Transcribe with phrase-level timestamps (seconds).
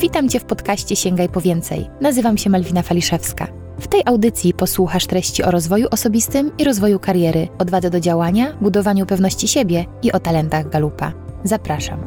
[0.00, 1.90] Witam Cię w podcaście Sięgaj po więcej.
[2.00, 3.46] Nazywam się Malwina Faliszewska.
[3.80, 9.06] W tej audycji posłuchasz treści o rozwoju osobistym i rozwoju kariery, odwadze do działania, budowaniu
[9.06, 11.12] pewności siebie i o talentach Galupa.
[11.44, 12.00] Zapraszam.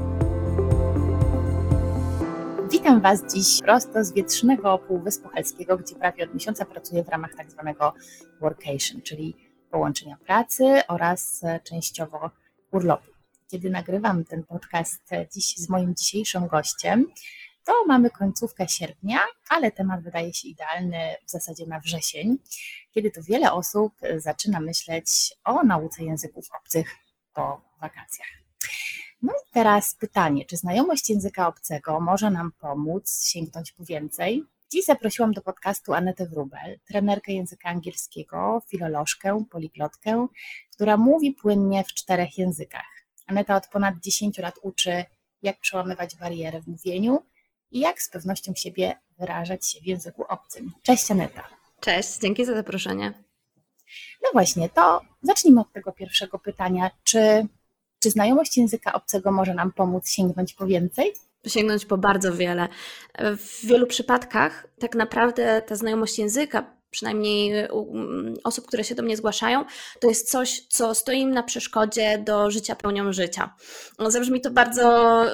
[2.72, 7.36] Witam Was dziś prosto z wietrznego Półwyspu Helskiego, gdzie prawie od miesiąca pracuję w ramach
[7.38, 7.94] tak zwanego
[8.42, 9.36] workation, czyli
[9.72, 12.30] połączenia pracy oraz częściowo
[12.72, 13.12] urlopu.
[13.48, 17.06] Kiedy nagrywam ten podcast dziś z moim dzisiejszym gościem,
[17.66, 22.38] to mamy końcówkę sierpnia, ale temat wydaje się idealny w zasadzie na wrzesień,
[22.92, 26.96] kiedy to wiele osób zaczyna myśleć o nauce języków obcych
[27.34, 28.28] po wakacjach.
[29.22, 34.44] No i teraz pytanie, czy znajomość języka obcego może nam pomóc sięgnąć po więcej?
[34.72, 40.28] Dziś zaprosiłam do podcastu Anetę Wrubel, trenerkę języka angielskiego, filolożkę, poliglotkę,
[40.74, 43.06] która mówi płynnie w czterech językach.
[43.28, 45.06] Aneta od ponad 10 lat uczy,
[45.42, 47.24] jak przełamywać bariery w mówieniu
[47.72, 50.72] i jak z pewnością siebie wyrażać się w języku obcym.
[50.84, 51.48] Cześć Aneta.
[51.80, 53.14] Cześć, dzięki za zaproszenie.
[54.24, 56.92] No właśnie, to zacznijmy od tego pierwszego pytania.
[57.04, 57.48] Czy,
[58.00, 61.14] czy znajomość języka obcego może nam pomóc sięgnąć po więcej?
[61.48, 62.68] Sięgnąć po bardzo wiele.
[63.20, 67.68] W wielu przypadkach tak naprawdę ta znajomość języka przynajmniej
[68.44, 69.66] osób, które się do mnie zgłaszają,
[70.00, 73.56] to jest coś, co stoi im na przeszkodzie do życia pełnią życia.
[74.00, 75.26] No, zabrzmi to bardzo,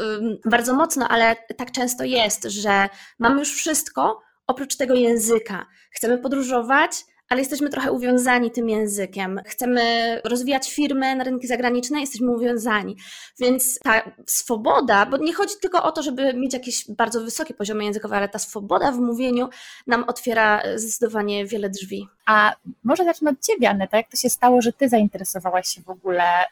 [0.45, 5.65] bardzo mocno, ale tak często jest, że mamy już wszystko oprócz tego języka.
[5.91, 6.91] Chcemy podróżować,
[7.29, 9.41] ale jesteśmy trochę uwiązani tym językiem.
[9.45, 9.81] Chcemy
[10.23, 12.97] rozwijać firmę na rynki zagraniczne, jesteśmy uwiązani.
[13.39, 17.83] Więc ta swoboda, bo nie chodzi tylko o to, żeby mieć jakieś bardzo wysokie poziomy
[17.83, 19.49] językowe, ale ta swoboda w mówieniu
[19.87, 22.07] nam otwiera zdecydowanie wiele drzwi.
[22.25, 23.97] A może zacznę od Ciebie, Aneta.
[23.97, 26.47] Jak to się stało, że Ty zainteresowałaś się w ogóle y,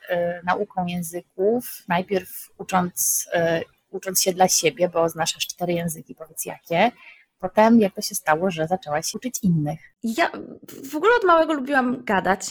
[0.45, 1.83] nauką języków?
[1.87, 6.91] Najpierw ucząc, y, ucząc się dla siebie, bo znasz cztery języki, powiedz jakie
[7.49, 9.79] potem jak to się stało, że zaczęłaś uczyć innych?
[10.03, 10.31] Ja
[10.91, 12.41] w ogóle od małego lubiłam gadać.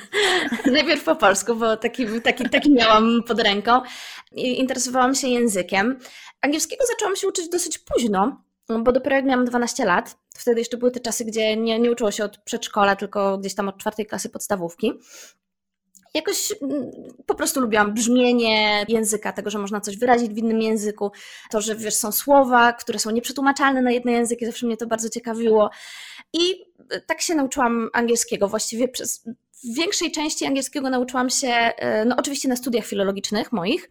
[0.72, 3.80] Najpierw po polsku, bo taki, taki, taki miałam pod ręką.
[4.32, 5.98] I interesowałam się językiem.
[6.40, 8.42] Angielskiego zaczęłam się uczyć dosyć późno,
[8.78, 12.10] bo dopiero jak miałam 12 lat, wtedy jeszcze były te czasy, gdzie nie, nie uczyło
[12.10, 14.92] się od przedszkola, tylko gdzieś tam od czwartej klasy podstawówki
[16.14, 16.90] jakoś mm,
[17.26, 21.12] po prostu lubiłam brzmienie języka, tego, że można coś wyrazić w innym języku,
[21.50, 25.08] to, że wiesz, są słowa, które są nieprzetłumaczalne na jedne języki, zawsze mnie to bardzo
[25.08, 25.70] ciekawiło.
[26.32, 29.24] I e, tak się nauczyłam angielskiego właściwie przez
[29.64, 33.90] w większej części angielskiego nauczyłam się, e, no oczywiście na studiach filologicznych moich,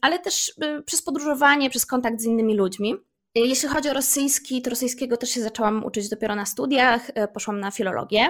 [0.00, 2.94] ale też e, przez podróżowanie, przez kontakt z innymi ludźmi.
[3.34, 7.60] Jeśli chodzi o rosyjski, to rosyjskiego też się zaczęłam uczyć dopiero na studiach, e, poszłam
[7.60, 8.28] na filologię.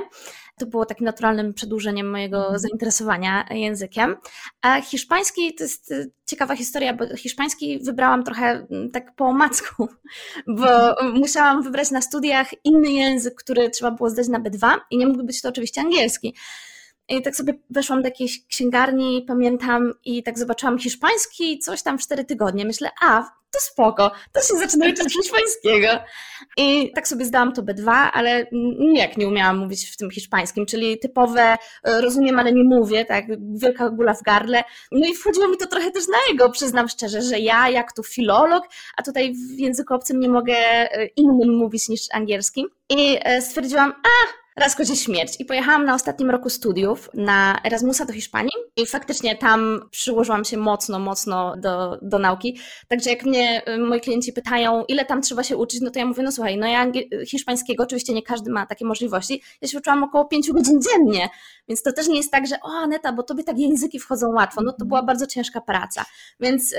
[0.58, 2.58] To było takim naturalnym przedłużeniem mojego mhm.
[2.58, 4.16] zainteresowania językiem.
[4.62, 9.88] A hiszpański to jest e, ciekawa historia, bo hiszpański wybrałam trochę tak po omacku,
[10.58, 15.06] bo musiałam wybrać na studiach inny język, który trzeba było zdać na B2 i nie
[15.06, 16.34] mógł być to oczywiście angielski.
[17.08, 22.02] I tak sobie weszłam do jakiejś księgarni, pamiętam, i tak zobaczyłam hiszpański, coś tam w
[22.02, 22.64] cztery tygodnie.
[22.64, 25.88] Myślę, a, to spoko, to się zaczyna uczyć hiszpańskiego.
[26.56, 28.46] I tak sobie zdałam to B2, ale
[28.78, 33.24] nijak nie umiałam mówić w tym hiszpańskim, czyli typowe e, rozumiem, ale nie mówię, tak,
[33.54, 34.64] wielka gula w gardle.
[34.92, 38.02] No i wchodziło mi to trochę też na jego, przyznam szczerze, że ja, jak tu
[38.02, 38.64] filolog,
[38.96, 42.68] a tutaj w języku obcym nie mogę e, innym mówić niż angielskim.
[42.88, 45.32] I e, stwierdziłam, a, raz kozie śmierć.
[45.38, 50.56] I pojechałam na ostatnim roku studiów na Erasmusa do Hiszpanii i faktycznie tam przyłożyłam się
[50.56, 52.58] mocno, mocno do, do nauki.
[52.88, 56.06] Także jak mnie y, moi klienci pytają, ile tam trzeba się uczyć, no to ja
[56.06, 56.86] mówię, no słuchaj, no ja
[57.26, 61.28] hiszpańskiego, oczywiście nie każdy ma takie możliwości, ja się uczyłam około 5 godzin dziennie,
[61.68, 64.62] więc to też nie jest tak, że o Aneta, bo tobie tak języki wchodzą łatwo,
[64.62, 66.04] no to była bardzo ciężka praca.
[66.40, 66.74] Więc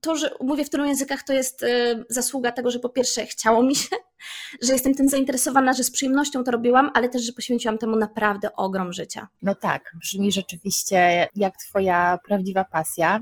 [0.00, 3.62] to, że mówię w tylu językach, to jest y, zasługa tego, że po pierwsze chciało
[3.62, 3.96] mi się,
[4.62, 8.56] że jestem tym zainteresowana, że z przyjemnością to robiłam, ale też, że poświęciłam temu naprawdę
[8.56, 9.28] ogrom życia.
[9.42, 13.20] No tak, brzmi rzeczywiście jak Twoja prawdziwa pasja.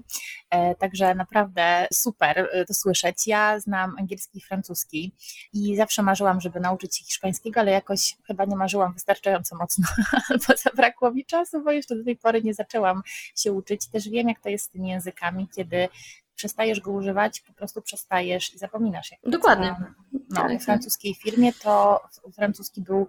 [0.50, 3.26] E, także naprawdę super e, to słyszeć.
[3.26, 5.14] Ja znam angielski i francuski
[5.52, 9.88] i zawsze marzyłam, żeby nauczyć się hiszpańskiego, ale jakoś chyba nie marzyłam wystarczająco mocno,
[10.48, 13.02] bo zabrakło mi czasu, bo jeszcze do tej pory nie zaczęłam
[13.36, 13.86] się uczyć.
[13.86, 15.88] Też wiem, jak to jest z tymi językami, kiedy
[16.34, 19.12] przestajesz go używać, po prostu przestajesz i zapominasz.
[19.12, 19.76] Jak Dokładnie.
[20.12, 20.60] no, tak.
[20.60, 22.00] w francuskiej firmie to
[22.34, 23.06] francuski był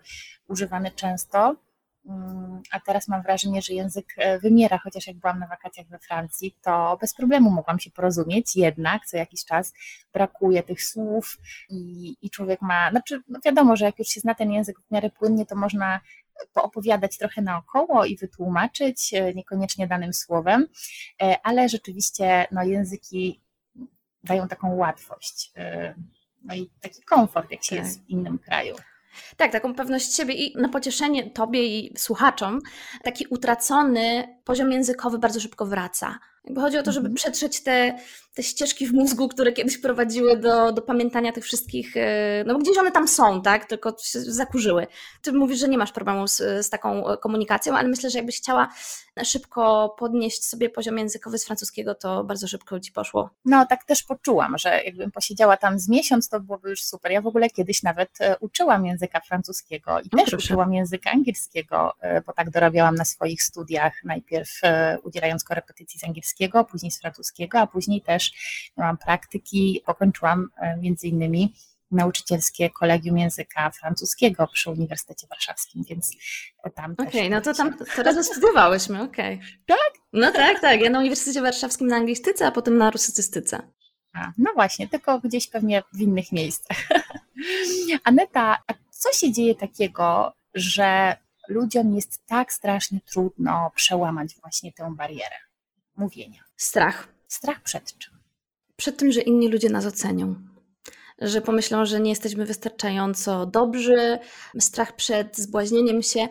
[0.47, 1.55] używany często,
[2.05, 5.99] mm, a teraz mam wrażenie, że język e, wymiera, chociaż jak byłam na wakacjach we
[5.99, 9.73] Francji, to bez problemu mogłam się porozumieć, jednak co jakiś czas
[10.13, 11.37] brakuje tych słów
[11.69, 14.91] i, i człowiek ma, znaczy no wiadomo, że jak już się zna ten język w
[14.91, 15.99] miarę płynnie, to można
[16.53, 20.67] poopowiadać trochę naokoło i wytłumaczyć, e, niekoniecznie danym słowem,
[21.21, 23.41] e, ale rzeczywiście no, języki
[24.23, 25.51] dają taką łatwość.
[25.55, 25.95] E,
[26.43, 27.85] no i taki komfort, jak się tak.
[27.85, 28.75] jest w innym kraju.
[29.37, 32.61] Tak, taką pewność siebie i na pocieszenie tobie i słuchaczom,
[33.03, 36.19] taki utracony poziom językowy bardzo szybko wraca.
[36.43, 37.15] Jakby chodzi o to, żeby mhm.
[37.15, 37.97] przetrzeć te,
[38.35, 42.77] te ścieżki w mózgu, które kiedyś prowadziły do, do pamiętania tych wszystkich, e, no gdzieś
[42.77, 44.87] one tam są, tak, tylko się zakurzyły.
[45.21, 48.69] Ty mówisz, że nie masz problemu z, z taką komunikacją, ale myślę, że jakbyś chciała
[49.23, 53.29] szybko podnieść sobie poziom językowy z francuskiego, to bardzo szybko ci poszło.
[53.45, 57.11] No, tak też poczułam, że jakbym posiedziała tam z miesiąc, to byłoby już super.
[57.11, 60.45] Ja w ogóle kiedyś nawet e, uczyłam języka francuskiego i no, też proszę.
[60.45, 64.61] uczyłam języka angielskiego, e, bo tak dorabiałam na swoich studiach, najpierw
[65.03, 68.24] udzielając korepetycji z angielskiego, później z francuskiego, a później też
[68.77, 71.53] miałam praktyki, pokończyłam e, między innymi
[71.91, 76.11] nauczycielskie kolegium języka francuskiego przy Uniwersytecie Warszawskim, więc
[76.75, 79.35] tam Okej, okay, no to tam teraz studiowałyśmy, okej.
[79.35, 79.47] Okay.
[79.65, 80.01] Tak?
[80.13, 80.81] No tak, tak.
[80.81, 83.71] Ja na Uniwersytecie Warszawskim na anglistyce, a potem na rusycystyce.
[84.13, 86.77] A, no właśnie, tylko gdzieś pewnie w innych miejscach.
[88.03, 91.17] Aneta, a co się dzieje takiego, że
[91.47, 95.35] ludziom jest tak strasznie trudno przełamać właśnie tę barierę?
[95.97, 96.43] mówienia.
[96.57, 97.14] Strach.
[97.35, 98.13] Strach przed czym?
[98.75, 100.35] Przed tym, że inni ludzie nas ocenią.
[101.21, 104.19] Że pomyślą, że nie jesteśmy wystarczająco dobrzy,
[104.59, 106.27] strach przed zbłaźnieniem się.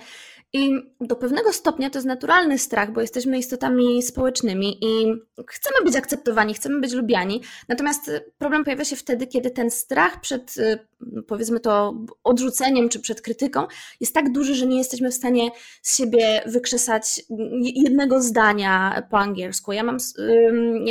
[0.53, 5.07] I do pewnego stopnia to jest naturalny strach, bo jesteśmy istotami społecznymi i
[5.49, 7.43] chcemy być akceptowani, chcemy być lubiani.
[7.69, 10.79] Natomiast problem pojawia się wtedy, kiedy ten strach przed, y,
[11.27, 13.67] powiedzmy to, odrzuceniem czy przed krytyką
[14.01, 15.51] jest tak duży, że nie jesteśmy w stanie
[15.83, 17.23] z siebie wykrzesać
[17.61, 19.73] jednego zdania po angielsku.
[19.73, 19.97] Ja mam,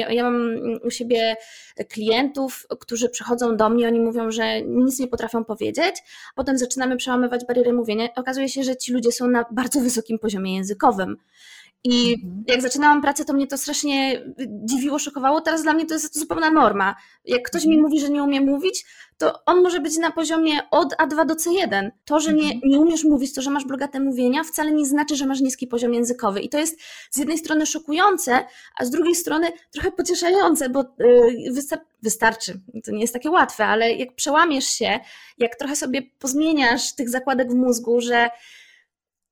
[0.10, 1.36] ja mam u siebie
[1.89, 5.95] klientów, którzy przychodzą do mnie, oni mówią, że nic nie potrafią powiedzieć,
[6.36, 8.07] potem zaczynamy przełamywać bariery mówienia.
[8.15, 11.18] Okazuje się, że ci ludzie są na bardzo wysokim poziomie językowym.
[11.83, 12.44] I mhm.
[12.47, 14.25] jak zaczynałam pracę, to mnie to strasznie
[14.65, 15.41] dziwiło, szokowało.
[15.41, 16.95] Teraz dla mnie to jest zupełna norma.
[17.25, 17.81] Jak ktoś mi mhm.
[17.81, 18.85] mówi, że nie umie mówić,
[19.18, 21.89] to on może być na poziomie od A2 do C1.
[22.06, 22.62] To, że nie, mhm.
[22.65, 25.94] nie umiesz mówić, to, że masz bogate mówienia, wcale nie znaczy, że masz niski poziom
[25.94, 26.41] językowy.
[26.41, 26.80] I to jest
[27.12, 28.45] z jednej strony szokujące,
[28.77, 30.86] a z drugiej strony trochę pocieszające, bo
[31.51, 32.59] wystar wystarczy.
[32.86, 35.00] To nie jest takie łatwe, ale jak przełamiesz się,
[35.38, 38.29] jak trochę sobie pozmieniasz tych zakładek w mózgu, że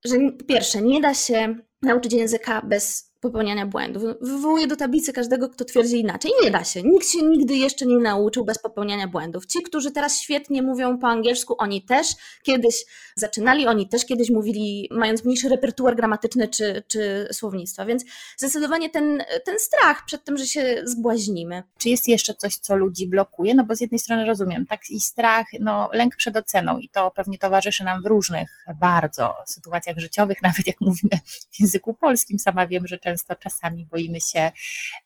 [0.06, 4.03] że po pierwsze nie da się nauczyć języka bez popełniania błędów.
[4.21, 6.31] Wywołuje do tablicy każdego, kto twierdzi inaczej.
[6.44, 6.83] Nie da się.
[6.83, 9.45] Nikt się nigdy jeszcze nie nauczył bez popełniania błędów.
[9.45, 12.07] Ci, którzy teraz świetnie mówią po angielsku, oni też
[12.44, 12.85] kiedyś
[13.15, 17.85] zaczynali, oni też kiedyś mówili, mając mniejszy repertuar gramatyczny czy, czy słownictwa.
[17.85, 18.06] Więc
[18.38, 21.63] zdecydowanie ten, ten strach przed tym, że się zbłaźnimy.
[21.77, 23.56] Czy jest jeszcze coś, co ludzi blokuje?
[23.56, 27.38] No bo z jednej strony rozumiem, taki strach, no lęk przed oceną i to pewnie
[27.38, 31.19] towarzyszy nam w różnych bardzo sytuacjach życiowych, nawet jak mówimy
[31.51, 32.39] w języku polskim.
[32.39, 34.52] Sama wiem, że często czasami boimy się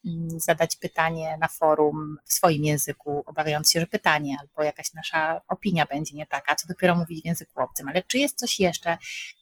[0.06, 5.42] mm, zadać pytanie na forum w swoim języku, obawiając się, że pytanie albo jakaś nasza
[5.48, 7.88] opinia będzie nie taka, co dopiero mówić w języku obcym.
[7.90, 8.98] Ale czy jest coś jeszcze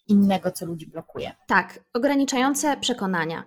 [0.07, 1.31] innego, co ludzi blokuje?
[1.47, 3.43] Tak, ograniczające przekonania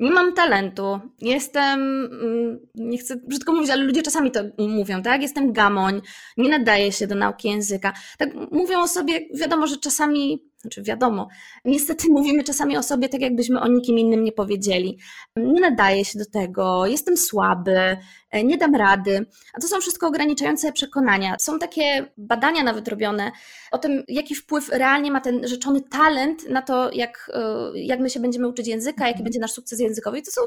[0.00, 5.22] nie mam talentu, jestem, mm, nie chcę brzydko mówić, ale ludzie czasami to mówią, tak?
[5.22, 6.00] Jestem gamoń,
[6.36, 7.92] nie nadaję się do nauki języka.
[8.18, 11.28] Tak mówią o sobie, wiadomo, że czasami znaczy wiadomo,
[11.64, 14.98] niestety mówimy czasami o sobie tak, jakbyśmy o nikim innym nie powiedzieli.
[15.36, 17.96] Nie nadaje się do tego, jestem słaby,
[18.30, 19.26] e, nie dam rady.
[19.54, 21.36] A to są wszystko ograniczające przekonania.
[21.38, 23.32] Są takie badania nawet robione
[23.70, 28.10] o tym, jaki wpływ realnie ma ten rzeczony talent na to, jak, e, jak my
[28.10, 30.18] się będziemy uczyć języka, jaki będzie nasz sukces językowy.
[30.18, 30.40] I to są,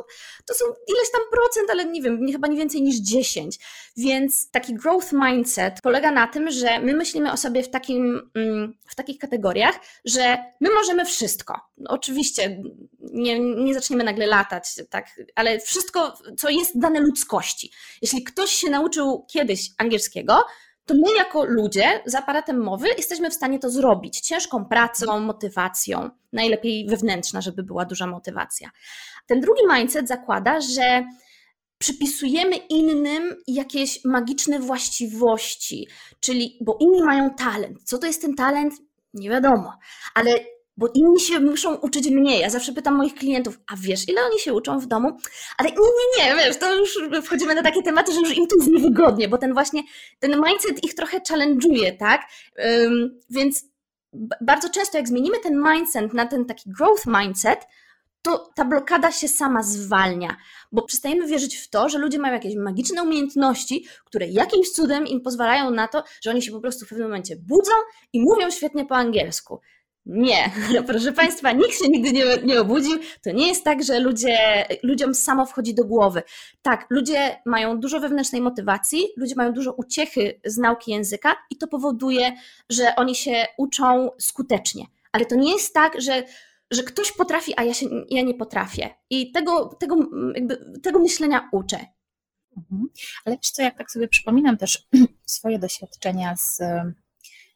[0.46, 3.60] to są ileś tam procent, ale nie wiem, chyba nie więcej niż 10.
[3.98, 8.74] Więc taki growth mindset polega na tym, że my myślimy o sobie w, takim, mm,
[8.88, 11.60] w takich kategoriach, że my możemy wszystko.
[11.78, 12.62] No, oczywiście
[13.00, 17.72] nie, nie zaczniemy nagle latać, tak, ale wszystko, co jest dane ludzkości.
[18.02, 20.46] Jeśli ktoś się nauczył kiedyś angielskiego,
[20.86, 26.10] to my jako ludzie z aparatem mowy jesteśmy w stanie to zrobić ciężką pracą, motywacją,
[26.34, 28.70] najlepiej wewnętrzna, żeby była duża motywacja.
[29.28, 31.06] Ten drugi mindset zakłada, że
[31.78, 35.88] przypisujemy innym jakieś magiczne właściwości,
[36.20, 37.84] czyli bo inni mają talent.
[37.84, 38.74] Co to jest ten talent?
[39.14, 39.74] Nie wiadomo,
[40.14, 40.40] ale
[40.78, 42.42] bo inni się muszą uczyć mniej.
[42.42, 45.18] Ja zawsze pytam moich klientów, a wiesz, ile oni się uczą w domu?
[45.58, 48.56] Ale nie, nie, nie, wiesz, to już wchodzimy na takie tematy, że już im tu
[48.58, 49.84] jest niewygodnie, bo ten właśnie,
[50.20, 52.22] ten mindset ich trochę challenge'uje, tak?
[52.58, 53.66] Um, więc
[54.42, 57.60] bardzo często jak zmienimy ten mindset na ten taki growth mindset,
[58.24, 60.38] to ta blokada się sama zwalnia,
[60.72, 65.22] bo przestajemy wierzyć w to, że ludzie mają jakieś magiczne umiejętności, które jakimś cudem im
[65.22, 67.72] pozwalają na to, że oni się po prostu w pewnym momencie budzą
[68.14, 69.60] i mówią świetnie po angielsku.
[70.06, 70.52] Nie,
[70.88, 73.00] proszę Państwa, nikt się nigdy nie, nie obudził.
[73.24, 76.24] To nie jest tak, że ludzie, ludziom samo wchodzi do głowy.
[76.62, 81.68] Tak, ludzie mają dużo wewnętrznej motywacji, ludzie mają dużo uciechy z nauki języka i to
[81.68, 82.32] powoduje,
[82.70, 84.86] że oni się uczą skutecznie.
[85.12, 86.24] Ale to nie jest tak, że,
[86.74, 88.90] że ktoś potrafi, a ja, się, ja nie potrafię.
[89.10, 89.96] I tego, tego,
[90.36, 91.86] jakby, tego myślenia uczę.
[92.58, 92.90] Mhm.
[93.26, 94.88] Ale wiesz co, jak tak sobie przypominam też
[95.26, 96.62] swoje doświadczenia z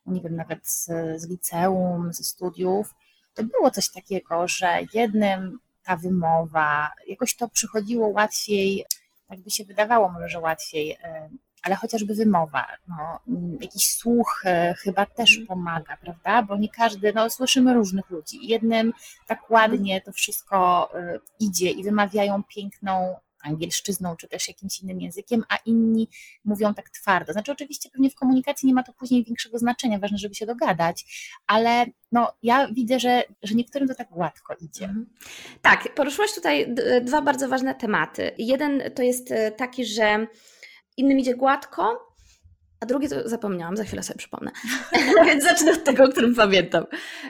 [0.07, 2.95] nie wiem, nawet z, z liceum, ze studiów,
[3.33, 8.85] to było coś takiego, że jednym ta wymowa, jakoś to przychodziło łatwiej,
[9.27, 10.97] tak by się wydawało może, że łatwiej,
[11.63, 13.19] ale chociażby wymowa, no,
[13.61, 15.47] jakiś słuch e, chyba też mhm.
[15.47, 16.43] pomaga, prawda?
[16.43, 18.47] Bo nie każdy, no słyszymy różnych ludzi.
[18.47, 18.93] Jednym
[19.27, 23.15] tak ładnie to wszystko e, idzie i wymawiają piękną
[23.47, 26.07] angielszczyzną czy też jakimś innym językiem, a inni
[26.45, 27.33] mówią tak twardo.
[27.33, 31.05] Znaczy oczywiście pewnie w komunikacji nie ma to później większego znaczenia, ważne, żeby się dogadać,
[31.47, 34.85] ale no, ja widzę, że, że niektórym to tak gładko idzie.
[34.85, 35.05] Mhm.
[35.61, 38.31] Tak, poruszyłaś tutaj dwa bardzo ważne tematy.
[38.37, 40.27] Jeden to jest e, taki, że
[40.97, 42.07] innym idzie gładko,
[42.79, 44.51] a drugie to zapomniałam, za chwilę sobie przypomnę.
[45.25, 46.85] Więc zacznę od tego, o którym pamiętam.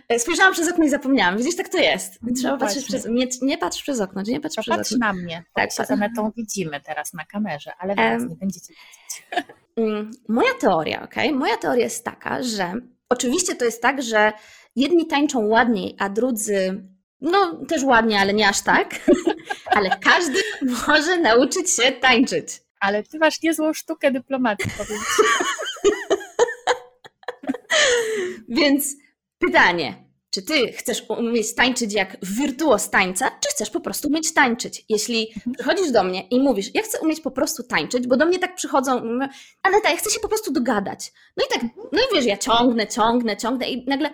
[0.09, 1.37] E, spojrzałam przez okno i zapomniałam.
[1.37, 2.19] Widzisz, tak to jest.
[2.21, 4.91] No Trzeba no patrzeć przez, nie, nie patrz przez okno, nie patrz to przez patrz
[4.91, 5.07] okno.
[5.07, 5.43] na mnie.
[5.53, 9.47] Tak, poza metą widzimy teraz na kamerze, ale was um, nie będziecie widzieć.
[9.77, 11.15] Mm, moja teoria, ok?
[11.33, 12.73] Moja teoria jest taka, że
[13.09, 14.33] oczywiście to jest tak, że
[14.75, 16.83] jedni tańczą ładniej, a drudzy
[17.21, 18.95] no też ładnie, ale nie aż tak.
[19.75, 20.39] ale każdy
[20.87, 22.66] może nauczyć się tańczyć.
[22.79, 24.99] Ale ty masz niezłą sztukę dyplomacji, powiem
[28.49, 28.95] Więc
[29.39, 34.85] pytanie, czy ty chcesz umieć tańczyć jak wirtuos tańca, czy chcesz po prostu umieć tańczyć?
[34.89, 35.55] Jeśli mhm.
[35.55, 38.55] przychodzisz do mnie i mówisz, ja chcę umieć po prostu tańczyć, bo do mnie tak
[38.55, 39.01] przychodzą,
[39.63, 41.11] ale tak, ja chcę się po prostu dogadać.
[41.37, 44.09] No i tak, no i wiesz, ja ciągnę, ciągnę, ciągnę i nagle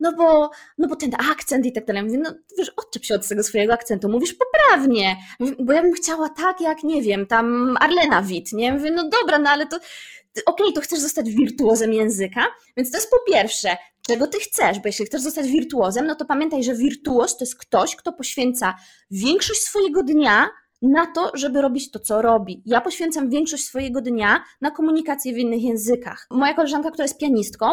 [0.00, 2.02] no bo, no bo ten akcent i tak dalej.
[2.02, 5.16] Mówię, no wiesz, odczep się od tego swojego akcentu, mówisz poprawnie,
[5.58, 8.72] bo ja bym chciała tak jak, nie wiem, tam Arlena Witt, nie?
[8.72, 12.46] Mówię, no dobra, no ale to okej, okay, to chcesz zostać wirtuozem języka,
[12.76, 16.24] więc to jest po pierwsze, czego ty chcesz, bo jeśli chcesz zostać wirtuozem, no to
[16.24, 18.74] pamiętaj, że wirtuoz to jest ktoś, kto poświęca
[19.10, 20.50] większość swojego dnia
[20.82, 22.62] na to, żeby robić to, co robi.
[22.66, 26.26] Ja poświęcam większość swojego dnia na komunikację w innych językach.
[26.30, 27.66] Moja koleżanka, która jest pianistką,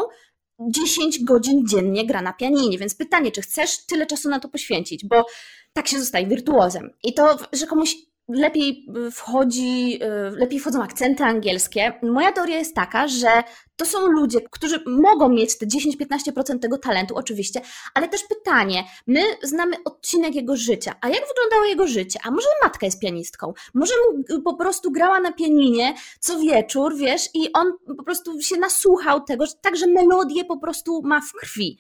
[0.70, 5.06] 10 godzin dziennie gra na pianinie, więc pytanie, czy chcesz tyle czasu na to poświęcić,
[5.06, 5.26] bo
[5.74, 6.90] tak się zostaje wirtuozem.
[7.04, 7.96] I to, że komuś
[8.30, 11.94] lepiej wchodzi, y, lepiej wchodzą akcenty angielskie.
[12.04, 13.44] Moja teoria jest taka, że
[13.82, 17.62] to są ludzie, którzy mogą mieć te 10-15% tego talentu, oczywiście,
[17.94, 22.20] ale też pytanie, my znamy odcinek jego życia, a jak wyglądało jego życie?
[22.24, 23.54] A może matka jest pianistką?
[23.74, 23.94] Może
[24.44, 29.46] po prostu grała na pianinie co wieczór, wiesz, i on po prostu się nasłuchał tego,
[29.62, 31.78] tak, że melodię po prostu ma w krwi.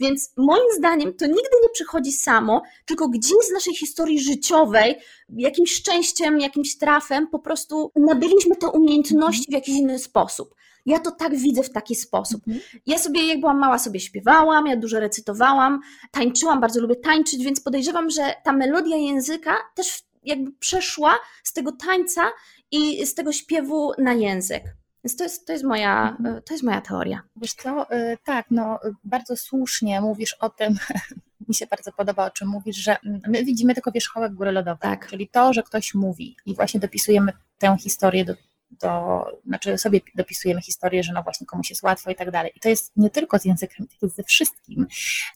[0.00, 4.94] Więc moim zdaniem to nigdy nie przychodzi samo, tylko gdzieś z naszej historii życiowej,
[5.28, 10.54] jakimś szczęściem, jakimś trafem, po prostu nabyliśmy te umiejętności w jakiś inny sposób.
[10.86, 12.42] Ja to tak widzę w taki sposób.
[12.48, 12.64] Mhm.
[12.86, 17.60] Ja sobie, jak byłam mała, sobie śpiewałam, ja dużo recytowałam, tańczyłam, bardzo lubię tańczyć, więc
[17.60, 22.22] podejrzewam, że ta melodia języka też jakby przeszła z tego tańca
[22.70, 24.62] i z tego śpiewu na język.
[25.04, 26.42] Więc to jest, to jest, moja, mhm.
[26.42, 27.22] to jest moja teoria.
[27.36, 30.76] Wiesz co, y, tak, no bardzo słusznie mówisz o tym,
[31.48, 32.96] mi się bardzo podoba, o czym mówisz, że
[33.26, 35.08] my widzimy tylko wierzchołek góry lodowej, tak.
[35.08, 38.34] czyli to, że ktoś mówi i właśnie dopisujemy tę historię do
[38.80, 42.52] do, znaczy sobie dopisujemy historię, że no właśnie komuś jest łatwo i tak dalej.
[42.54, 44.86] I to jest nie tylko z językiem, to jest ze wszystkim.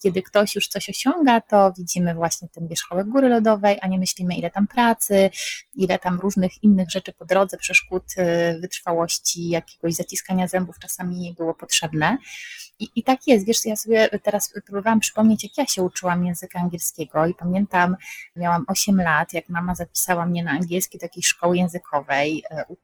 [0.03, 4.35] Kiedy ktoś już coś osiąga, to widzimy właśnie ten wierzchołek góry lodowej, a nie myślimy
[4.35, 5.29] ile tam pracy,
[5.75, 11.53] ile tam różnych innych rzeczy po drodze, przeszkód, y, wytrwałości, jakiegoś zaciskania zębów czasami było
[11.53, 12.17] potrzebne.
[12.79, 16.59] I, I tak jest, wiesz, ja sobie teraz próbowałam przypomnieć, jak ja się uczyłam języka
[16.59, 17.95] angielskiego i pamiętam,
[18.35, 22.43] miałam 8 lat, jak mama zapisała mnie na angielski do jakiejś szkoły językowej,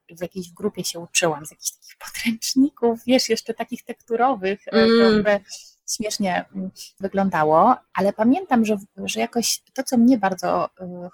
[0.09, 4.67] y, w jakiejś w grupie się uczyłam, z jakichś takich podręczników, wiesz, jeszcze takich tekturowych,
[4.67, 5.23] y, mm.
[5.23, 5.29] to
[5.95, 10.69] śmiesznie mm, wyglądało, ale pamiętam, że, że jakoś to, co mnie bardzo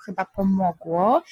[0.05, 1.23] chyba pomogło,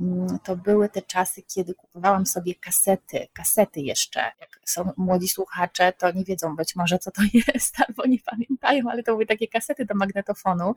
[0.00, 4.20] Mm, to były te czasy, kiedy kupowałam sobie kasety, kasety jeszcze.
[4.20, 7.22] Jak są młodzi słuchacze, to nie wiedzą być może, co to
[7.54, 10.74] jest, albo nie pamiętają, ale to były takie kasety do magnetofonu.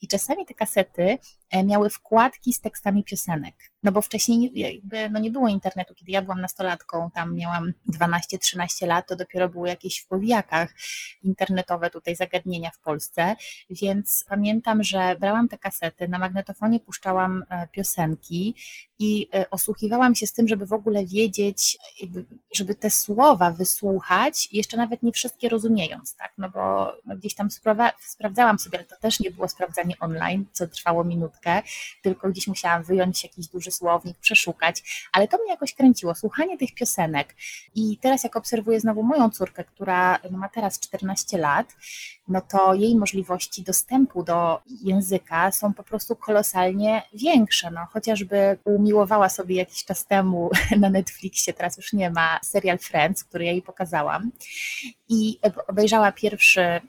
[0.00, 1.18] I czasami te kasety
[1.50, 3.54] e, miały wkładki z tekstami piosenek.
[3.84, 8.86] No bo wcześniej jakby, no nie było internetu, kiedy ja byłam nastolatką, tam miałam 12-13
[8.86, 10.74] lat, to dopiero były jakieś w powijakach
[11.22, 13.36] internetowe tutaj zagadnienia w Polsce,
[13.70, 18.54] więc pamiętam, że brałam te kasety, na magnetofonie puszczałam e, piosenki,
[18.98, 21.78] i e, osłuchiwałam się z tym, żeby w ogóle wiedzieć,
[22.54, 26.32] żeby te słowa wysłuchać, jeszcze nawet nie wszystkie rozumiejąc, tak?
[26.38, 27.48] No bo no gdzieś tam
[28.00, 31.62] sprawdzałam sobie, ale to też nie było sprawdzanie online, co trwało minutkę,
[32.02, 36.74] tylko gdzieś musiałam wyjąć jakiś duży słownik, przeszukać, ale to mnie jakoś kręciło, słuchanie tych
[36.74, 37.34] piosenek.
[37.74, 41.66] I teraz, jak obserwuję znowu moją córkę, która no, ma teraz 14 lat,
[42.28, 47.70] no to jej możliwości dostępu do języka są po prostu kolosalnie większe.
[47.70, 50.50] No, chociażby umiłowała sobie jakiś czas temu
[50.80, 54.30] na Netflixie, teraz już nie ma, serial Friends, który ja jej pokazałam
[55.08, 56.80] i obejrzała pierwszy,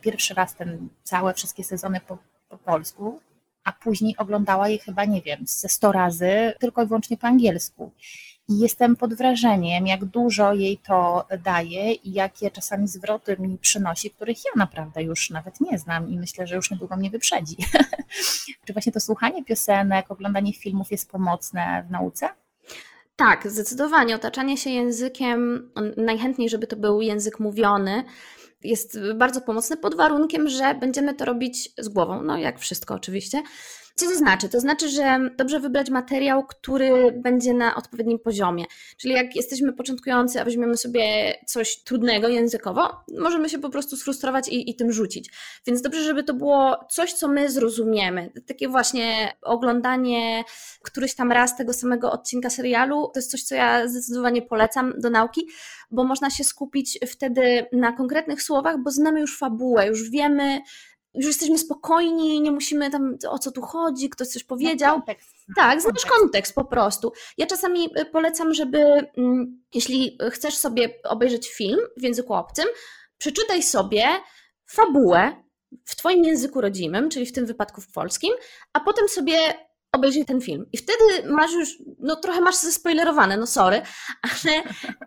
[0.00, 2.18] pierwszy raz ten całe wszystkie sezony po,
[2.48, 3.20] po polsku,
[3.64, 7.90] a później oglądała je chyba, nie wiem, ze 100 razy tylko i wyłącznie po angielsku.
[8.48, 14.10] I jestem pod wrażeniem, jak dużo jej to daje i jakie czasami zwroty mi przynosi,
[14.10, 17.56] których ja naprawdę już nawet nie znam i myślę, że już niedługo mnie wyprzedzi.
[18.66, 22.28] Czy właśnie to słuchanie piosenek, oglądanie filmów jest pomocne w nauce?
[23.16, 24.14] Tak, zdecydowanie.
[24.16, 28.04] Otaczanie się językiem, najchętniej, żeby to był język mówiony,
[28.62, 32.22] jest bardzo pomocne pod warunkiem, że będziemy to robić z głową.
[32.22, 33.42] No, jak wszystko oczywiście.
[33.98, 34.48] Co to znaczy?
[34.48, 38.64] To znaczy, że dobrze wybrać materiał, który będzie na odpowiednim poziomie.
[38.96, 44.48] Czyli jak jesteśmy początkujący, a weźmiemy sobie coś trudnego językowo, możemy się po prostu sfrustrować
[44.48, 45.30] i, i tym rzucić.
[45.66, 48.32] Więc dobrze, żeby to było coś, co my zrozumiemy.
[48.46, 50.44] Takie właśnie oglądanie
[50.82, 55.10] któryś tam raz tego samego odcinka serialu, to jest coś, co ja zdecydowanie polecam do
[55.10, 55.48] nauki,
[55.90, 60.60] bo można się skupić wtedy na konkretnych słowach, bo znamy już fabułę, już wiemy,
[61.18, 64.94] już jesteśmy spokojni, nie musimy tam o co tu chodzi, ktoś coś powiedział.
[64.94, 65.36] Kontekst.
[65.56, 67.12] Tak, znasz kontekst po prostu.
[67.38, 68.78] Ja czasami y, polecam, żeby
[69.16, 72.64] mm, jeśli chcesz sobie obejrzeć film w języku obcym,
[73.18, 74.04] przeczytaj sobie
[74.66, 75.44] fabułę
[75.84, 78.32] w Twoim języku rodzimym, czyli w tym wypadku w polskim,
[78.72, 79.38] a potem sobie
[79.92, 80.66] obejrzyj ten film.
[80.72, 83.82] I wtedy masz już, no trochę masz zespoilerowane, no sorry,
[84.22, 84.62] ale,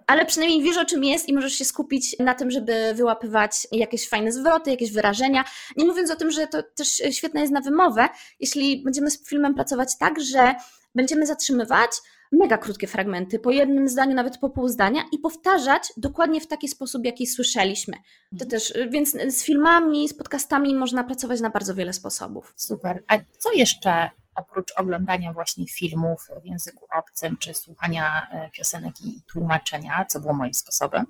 [0.08, 4.10] ale przynajmniej wiesz o czym jest i możesz się skupić na tym, żeby wyłapywać jakieś
[4.10, 5.46] fajne zwroty, jakieś wyrażenia.
[5.78, 8.10] Nie mówiąc o tym, że to też świetne jest na wymowę,
[8.40, 10.56] jeśli będziemy z filmem pracować tak, że
[10.96, 11.92] będziemy zatrzymywać
[12.32, 16.68] mega krótkie fragmenty, po jednym zdaniu, nawet po pół zdania i powtarzać dokładnie w taki
[16.68, 17.94] sposób, jaki słyszeliśmy.
[18.30, 18.50] To mhm.
[18.50, 22.54] też, więc z filmami, z podcastami można pracować na bardzo wiele sposobów.
[22.56, 23.04] Super.
[23.08, 29.22] A co jeszcze oprócz oglądania właśnie filmów w języku obcym, czy słuchania e, piosenek i
[29.32, 31.06] tłumaczenia, co było moim sposobem,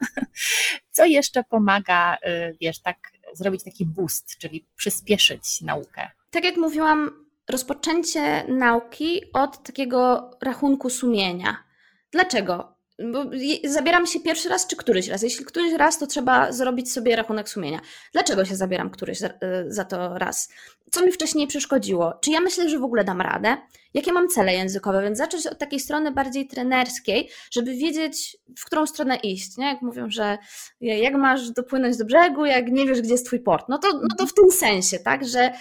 [0.96, 2.18] co jeszcze pomaga,
[2.62, 2.98] wiesz, tak
[3.34, 6.10] zrobić taki boost, czyli przyspieszyć naukę?
[6.32, 11.58] Tak jak mówiłam, rozpoczęcie nauki od takiego rachunku sumienia.
[12.12, 12.82] Dlaczego?
[13.12, 13.26] bo
[13.64, 15.22] zabieram się pierwszy raz czy któryś raz?
[15.22, 17.80] Jeśli któryś raz, to trzeba zrobić sobie rachunek sumienia.
[18.14, 20.50] Dlaczego się zabieram któryś za, e, za, to raz?
[20.92, 22.14] Co mi wcześniej przeszkodziło?
[22.22, 23.58] Czy ja myślę, że w ogóle dam radę?
[23.94, 25.02] Jakie mam cele językowe?
[25.02, 29.58] Więc zacząć od takiej strony bardziej trenerskiej, żeby wiedzieć, w którą stronę iść.
[29.58, 29.66] Nie?
[29.66, 30.38] Jak mówią, że
[30.82, 33.66] jak masz dopłynąć do brzegu, jak nie wiesz, gdzie jest twój port.
[33.70, 35.52] No to, no to w tym sensie, tak, że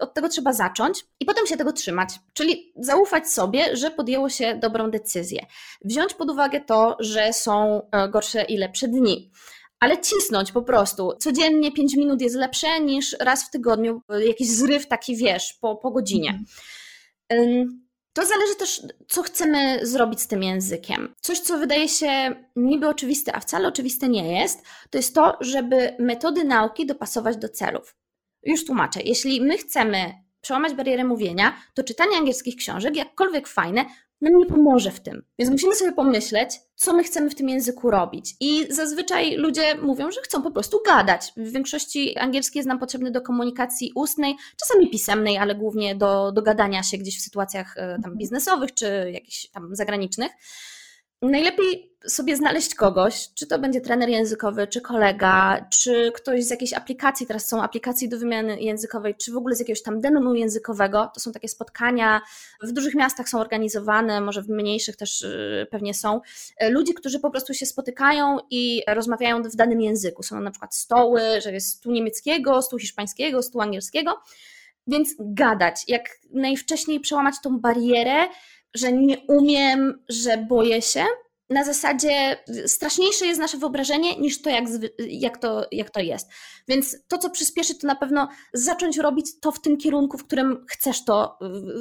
[0.00, 4.58] od tego trzeba zacząć i potem się tego trzymać, czyli zaufać sobie, że podjęło się
[4.62, 5.46] dobrą decyzję.
[5.84, 9.30] Wziąć pod uwagę to, że są e, gorsze i lepsze dni
[9.80, 11.12] ale cisnąć po prostu.
[11.18, 15.76] Codziennie 5 minut jest lepsze niż raz w tygodniu e, jakiś zryw taki, wiesz, po,
[15.76, 16.40] po godzinie.
[18.12, 21.14] To zależy też, co chcemy zrobić z tym językiem.
[21.20, 25.96] Coś, co wydaje się niby oczywiste, a wcale oczywiste nie jest, to jest to, żeby
[25.98, 27.96] metody nauki dopasować do celów.
[28.42, 29.00] Już tłumaczę.
[29.04, 33.84] Jeśli my chcemy przełamać barierę mówienia, to czytanie angielskich książek, jakkolwiek fajne,
[34.20, 35.22] nam nie pomoże w tym.
[35.38, 38.34] Więc musimy sobie pomyśleć, co my chcemy w tym języku robić.
[38.40, 41.32] I zazwyczaj ludzie mówią, że chcą po prostu gadać.
[41.36, 46.42] W większości angielski jest nam potrzebny do komunikacji ustnej, czasami pisemnej, ale głównie do, do
[46.42, 50.30] gadania się gdzieś w sytuacjach e, tam biznesowych czy jakichś tam zagranicznych.
[51.22, 56.72] Najlepiej sobie znaleźć kogoś, czy to będzie trener językowy, czy kolega, czy ktoś z jakiejś
[56.72, 61.10] aplikacji, teraz są aplikacje do wymiany językowej, czy w ogóle z jakiegoś tam demonu językowego.
[61.14, 62.20] To są takie spotkania,
[62.62, 66.20] w dużych miastach są organizowane, może w mniejszych też y, pewnie są.
[66.62, 70.22] Y, ludzi, którzy po prostu się spotykają i rozmawiają w danym języku.
[70.22, 74.20] Są na przykład stoły, że jest stół niemieckiego, stół hiszpańskiego, stół angielskiego.
[74.86, 78.28] Więc gadać, jak najwcześniej przełamać tą barierę,
[78.74, 81.04] że nie umiem, że boję się.
[81.50, 82.36] Na zasadzie
[82.66, 84.64] straszniejsze jest nasze wyobrażenie niż to jak,
[84.98, 86.28] jak, to, jak to jest.
[86.68, 90.64] Więc to, co przyspieszy, to na pewno zacząć robić to w tym kierunku, w którym
[90.68, 91.38] chcesz to,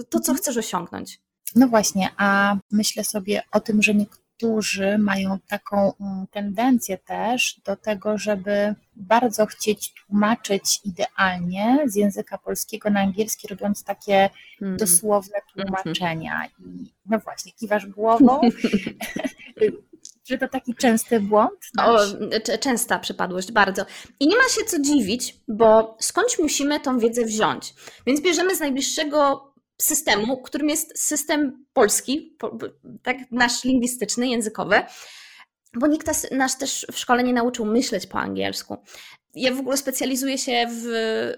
[0.10, 0.38] to co mhm.
[0.38, 1.20] chcesz osiągnąć.
[1.56, 7.76] No właśnie, a myślę sobie o tym, że niektórzy mają taką mm, tendencję też do
[7.76, 14.30] tego, żeby bardzo chcieć tłumaczyć idealnie z języka polskiego na angielski, robiąc takie
[14.62, 14.78] mm.
[14.78, 16.46] dosłowne tłumaczenia.
[16.60, 18.42] I no właśnie, kiwasz głową.
[20.24, 21.60] Czy to taki częsty błąd?
[21.80, 22.00] O,
[22.60, 23.86] częsta przypadłość, bardzo.
[24.20, 27.74] I nie ma się co dziwić, bo skądś musimy tą wiedzę wziąć.
[28.08, 29.50] Więc bierzemy z najbliższego
[29.82, 32.38] systemu, którym jest system polski,
[33.04, 34.82] tak, nasz lingwistyczny, językowy,
[35.74, 38.78] bo nikt nas też w szkole nie nauczył myśleć po angielsku.
[39.36, 40.84] Ja w ogóle specjalizuję się w,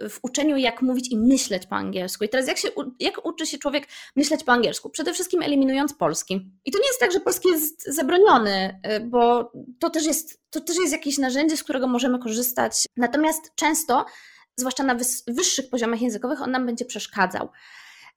[0.09, 2.23] w uczeniu, jak mówić i myśleć po angielsku.
[2.23, 4.89] I teraz jak, się, jak uczy się człowiek myśleć po angielsku?
[4.89, 6.51] Przede wszystkim eliminując polski.
[6.65, 10.61] I to nie jest tak, że polski jest zabroniony, y, bo to też jest, to
[10.61, 12.85] też jest jakieś narzędzie, z którego możemy korzystać.
[12.97, 14.05] Natomiast często,
[14.55, 14.95] zwłaszcza na
[15.27, 17.49] wyższych poziomach językowych, on nam będzie przeszkadzał.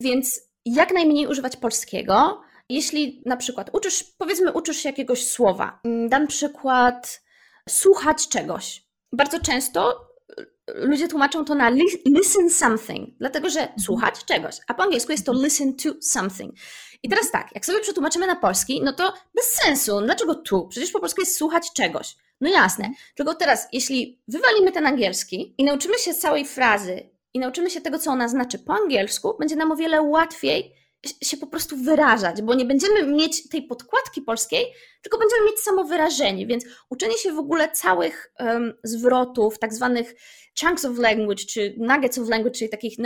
[0.00, 2.42] Więc jak najmniej używać polskiego.
[2.68, 7.22] Jeśli na przykład uczysz, powiedzmy, uczysz się jakiegoś słowa, mm, dam przykład
[7.68, 8.84] słuchać czegoś.
[9.16, 11.70] Bardzo często y, ludzie tłumaczą to na
[12.06, 13.80] listen something, dlatego że mhm.
[13.80, 15.44] słuchać czegoś, a po angielsku jest to mhm.
[15.44, 16.54] listen to something.
[17.02, 20.00] I teraz tak, jak sobie przetłumaczymy na polski, no to bez sensu.
[20.00, 20.68] Dlaczego tu?
[20.68, 22.16] Przecież po polsku jest słuchać czegoś.
[22.40, 22.90] No jasne.
[23.14, 27.98] Tylko teraz, jeśli wywalimy ten angielski i nauczymy się całej frazy i nauczymy się tego,
[27.98, 30.74] co ona znaczy po angielsku, będzie nam o wiele łatwiej
[31.22, 34.66] się po prostu wyrażać, bo nie będziemy mieć tej podkładki polskiej,
[35.02, 40.14] tylko będziemy mieć samo wyrażenie, więc uczenie się w ogóle całych um, zwrotów, tak zwanych
[40.60, 42.96] chunks of language, czy nuggets of language, czyli takich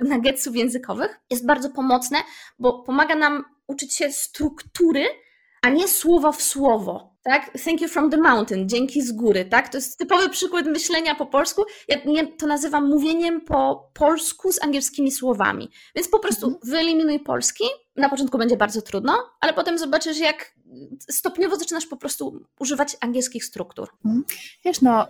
[0.00, 2.18] nuggetsów językowych, jest bardzo pomocne,
[2.58, 5.04] bo pomaga nam uczyć się struktury,
[5.62, 7.58] a nie słowo w słowo tak?
[7.64, 9.68] Thank you from the mountain, dzięki z góry, tak?
[9.68, 11.64] To jest typowy przykład myślenia po polsku.
[11.88, 11.98] Ja
[12.38, 15.70] to nazywam mówieniem po polsku z angielskimi słowami.
[15.94, 16.70] Więc po prostu mhm.
[16.70, 17.64] wyeliminuj polski.
[17.96, 20.54] Na początku będzie bardzo trudno, ale potem zobaczysz, jak
[21.10, 23.88] stopniowo zaczynasz po prostu używać angielskich struktur.
[24.04, 24.24] Mhm.
[24.64, 25.06] Wiesz, no,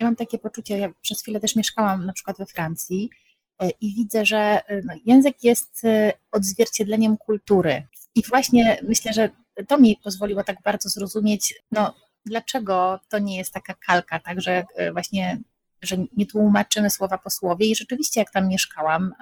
[0.00, 3.10] ja mam takie poczucie, ja przez chwilę też mieszkałam na przykład we Francji
[3.58, 7.86] e, i widzę, że y, no, język jest y, odzwierciedleniem kultury.
[8.14, 9.30] I właśnie myślę, że
[9.68, 11.94] to mi pozwoliło tak bardzo zrozumieć, no,
[12.26, 15.38] dlaczego to nie jest taka kalka, tak, że e, właśnie
[15.82, 17.66] że nie tłumaczymy słowa po słowie.
[17.66, 19.14] I rzeczywiście jak tam mieszkałam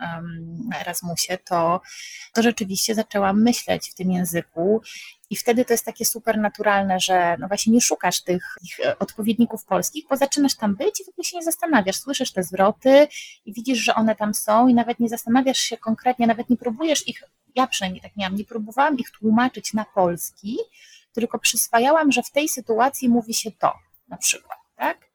[0.68, 1.80] na Erasmusie, to,
[2.34, 4.82] to rzeczywiście zaczęłam myśleć w tym języku.
[5.30, 9.64] I wtedy to jest takie super naturalne, że no właśnie nie szukasz tych, e, odpowiedników
[9.64, 13.08] polskich, bo zaczynasz tam być i w ogóle się nie zastanawiasz, słyszysz te zwroty
[13.44, 17.08] i widzisz, że one tam są i nawet nie zastanawiasz się konkretnie, nawet nie próbujesz
[17.08, 17.22] ich
[17.58, 20.58] ja przynajmniej tak miałam, nie próbowałam ich tłumaczyć na polski,
[21.12, 23.72] tylko przyswajałam, że w tej sytuacji mówi się to
[24.08, 25.07] na przykład, tak?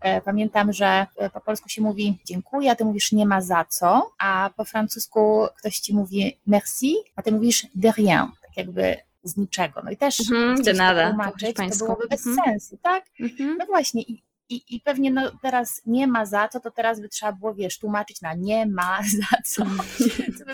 [0.00, 3.64] E, pamiętam, że e, po polsku się mówi dziękuję, a ty mówisz nie ma za
[3.64, 8.96] co, a po francusku ktoś ci mówi merci, a ty mówisz de rien, tak jakby
[9.22, 9.82] z niczego.
[9.84, 12.34] No i też mm, de nada, tłumaczyć, to byłoby bez -hmm.
[12.44, 13.04] sensu, tak?
[13.20, 13.54] -hmm.
[13.58, 17.08] No właśnie i i, I pewnie no, teraz nie ma za co, to teraz by
[17.08, 19.64] trzeba było, wiesz, tłumaczyć na nie ma za co.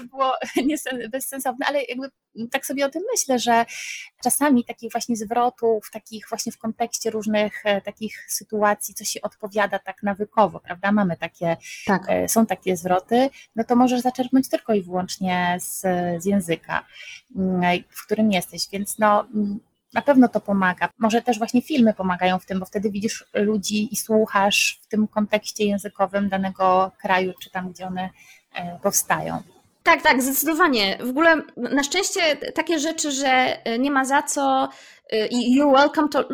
[0.01, 0.33] By było
[1.13, 2.11] bezsensowne, ale jakby
[2.51, 3.65] tak sobie o tym myślę, że
[4.23, 9.79] czasami takich właśnie zwrotów, takich właśnie w kontekście różnych e, takich sytuacji, co się odpowiada
[9.79, 10.93] tak nawykowo, prawda?
[10.93, 11.57] Mamy takie,
[11.87, 12.03] tak.
[12.09, 15.81] E, są takie zwroty, no to możesz zaczerpnąć tylko i wyłącznie z,
[16.23, 16.87] z języka,
[17.37, 19.61] mm, w którym jesteś, więc no mm,
[19.97, 20.89] na pewno to pomaga.
[20.99, 25.09] Może też właśnie filmy pomagają w tym, bo wtedy widzisz ludzi i słuchasz w tym
[25.09, 28.11] kontekście językowym danego kraju, czy tam, gdzie one
[28.55, 29.43] e, powstają.
[29.87, 30.99] Tak, tak, zdecydowanie.
[31.05, 34.69] W ogóle na szczęście takie rzeczy, że nie ma za co
[35.11, 36.29] e, i you're welcome, to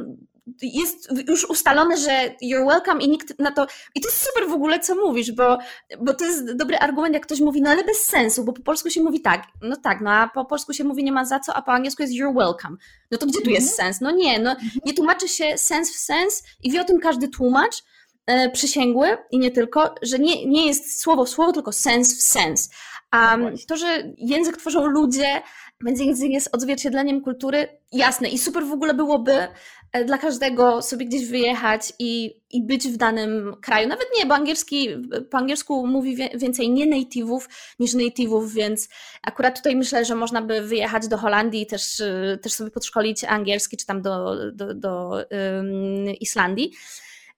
[0.62, 3.66] jest już ustalone, że you're welcome i nikt na to.
[3.94, 5.58] I to jest super w ogóle, co mówisz, bo,
[6.00, 8.90] bo to jest dobry argument, jak ktoś mówi, no ale bez sensu, bo po polsku
[8.90, 11.54] się mówi tak, no tak, no a po polsku się mówi nie ma za co,
[11.54, 12.76] a po angielsku jest you're welcome.
[13.10, 13.94] No to gdzie tu jest mhm.
[13.94, 14.00] sens?
[14.00, 14.70] No nie, no mhm.
[14.84, 17.82] nie tłumaczy się sens w sens i wie o tym każdy tłumacz,
[18.26, 22.22] e, przysięgły i nie tylko, że nie, nie jest słowo w słowo, tylko sens w
[22.22, 22.70] sens.
[23.12, 25.42] A no to, że język tworzą ludzie,
[25.85, 29.48] więc język jest odzwierciedleniem kultury, jasne i super w ogóle byłoby
[29.92, 33.88] e, dla każdego sobie gdzieś wyjechać i, i być w danym kraju.
[33.88, 34.88] Nawet nie, bo angielski,
[35.31, 37.40] po angielsku mówi więcej nie native'ów
[37.79, 38.88] niż native'ów, więc
[39.22, 43.25] akurat tutaj myślę, że można by wyjechać do Holandii i też, e, też sobie podszkolić
[43.25, 46.72] angielski, czy tam do, do, do um, Islandii.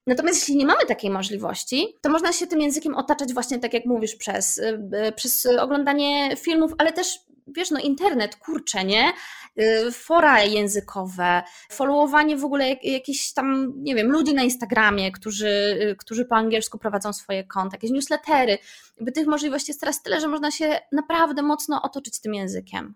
[0.06, 3.84] Natomiast jeśli nie mamy takiej możliwości, to można się tym językiem otaczać właśnie tak jak
[3.84, 9.12] mówisz, przez, y, przez oglądanie filmów, ale też wiesz, no internet, kurczę, nie?
[9.60, 15.48] Y, fora językowe, followowanie w ogóle jakichś tam, nie wiem, ludzi na Instagramie, którzy,
[15.90, 18.58] y, którzy po angielsku prowadzą swoje konta, jakieś newslettery.
[18.96, 22.94] Jakby tych możliwości jest teraz tyle, że można się naprawdę mocno otoczyć tym językiem.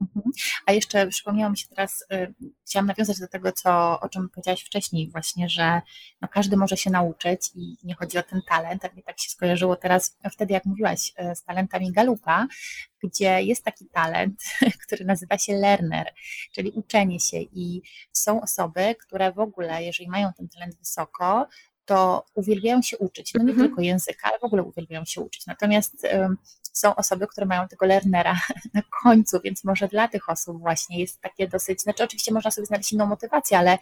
[0.00, 0.32] Mhm.
[0.66, 2.34] A jeszcze przypomniało mi się teraz, y,
[2.66, 5.80] chciałam nawiązać do tego, co, o czym powiedziałaś wcześniej, właśnie, że
[6.20, 8.84] no, każdy może się nauczyć i nie chodzi o ten talent.
[8.84, 12.46] A mnie tak się skojarzyło teraz, wtedy jak mówiłaś, y, z talentami Galupa,
[13.02, 14.42] gdzie jest taki talent,
[14.86, 16.14] który nazywa się learner,
[16.52, 17.82] czyli uczenie się i
[18.12, 21.48] są osoby, które w ogóle, jeżeli mają ten talent wysoko,
[21.84, 23.34] to uwielbiają się uczyć.
[23.34, 23.68] No nie mhm.
[23.68, 25.46] tylko języka, ale w ogóle uwielbiają się uczyć.
[25.46, 26.06] Natomiast
[26.72, 28.40] są osoby, które mają tego learnera
[28.74, 32.66] na końcu, więc może dla tych osób właśnie jest takie dosyć, znaczy oczywiście można sobie
[32.66, 33.78] znaleźć inną motywację, ale,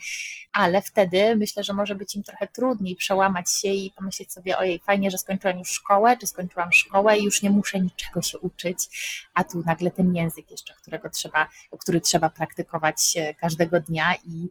[0.52, 4.78] ale wtedy myślę, że może być im trochę trudniej przełamać się i pomyśleć sobie, ojej,
[4.78, 8.78] fajnie, że skończyłam już szkołę, czy skończyłam szkołę i już nie muszę niczego się uczyć,
[9.34, 11.48] a tu nagle ten język jeszcze, którego trzeba,
[11.78, 14.48] który trzeba praktykować e, każdego dnia i,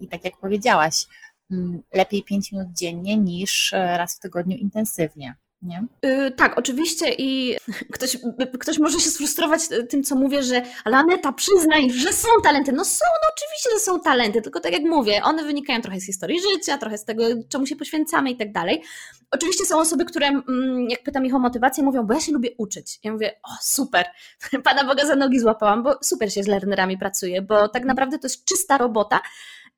[0.00, 1.06] i tak jak powiedziałaś,
[1.50, 5.84] mm, lepiej 5 minut dziennie niż e, raz w tygodniu intensywnie nie?
[6.02, 7.56] Yy, tak, oczywiście i
[7.92, 8.18] ktoś,
[8.60, 12.72] ktoś może się sfrustrować tym, co mówię, że ale Aneta, przyznaj, że są talenty.
[12.72, 16.06] No są, no oczywiście, że są talenty, tylko tak jak mówię, one wynikają trochę z
[16.06, 18.82] historii życia, trochę z tego, czemu się poświęcamy i tak dalej.
[19.30, 22.50] Oczywiście są osoby, które, mm, jak pytam ich o motywację, mówią, bo ja się lubię
[22.58, 22.98] uczyć.
[23.04, 24.06] Ja mówię, o super,
[24.64, 28.26] Pana Boga za nogi złapałam, bo super się z learnerami pracuje, bo tak naprawdę to
[28.26, 29.20] jest czysta robota,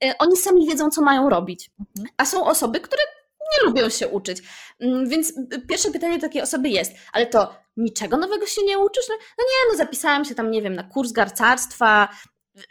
[0.04, 1.70] y, oni sami wiedzą, co mają robić.
[1.80, 2.08] Mhm.
[2.16, 3.02] A są osoby, które
[3.52, 4.42] nie lubią się uczyć.
[4.80, 5.32] Mm, więc
[5.68, 9.04] pierwsze pytanie takiej osoby jest, ale to niczego nowego się nie uczysz?
[9.08, 12.08] No, no nie, no zapisałam się tam, nie wiem, na kurs garcarstwa.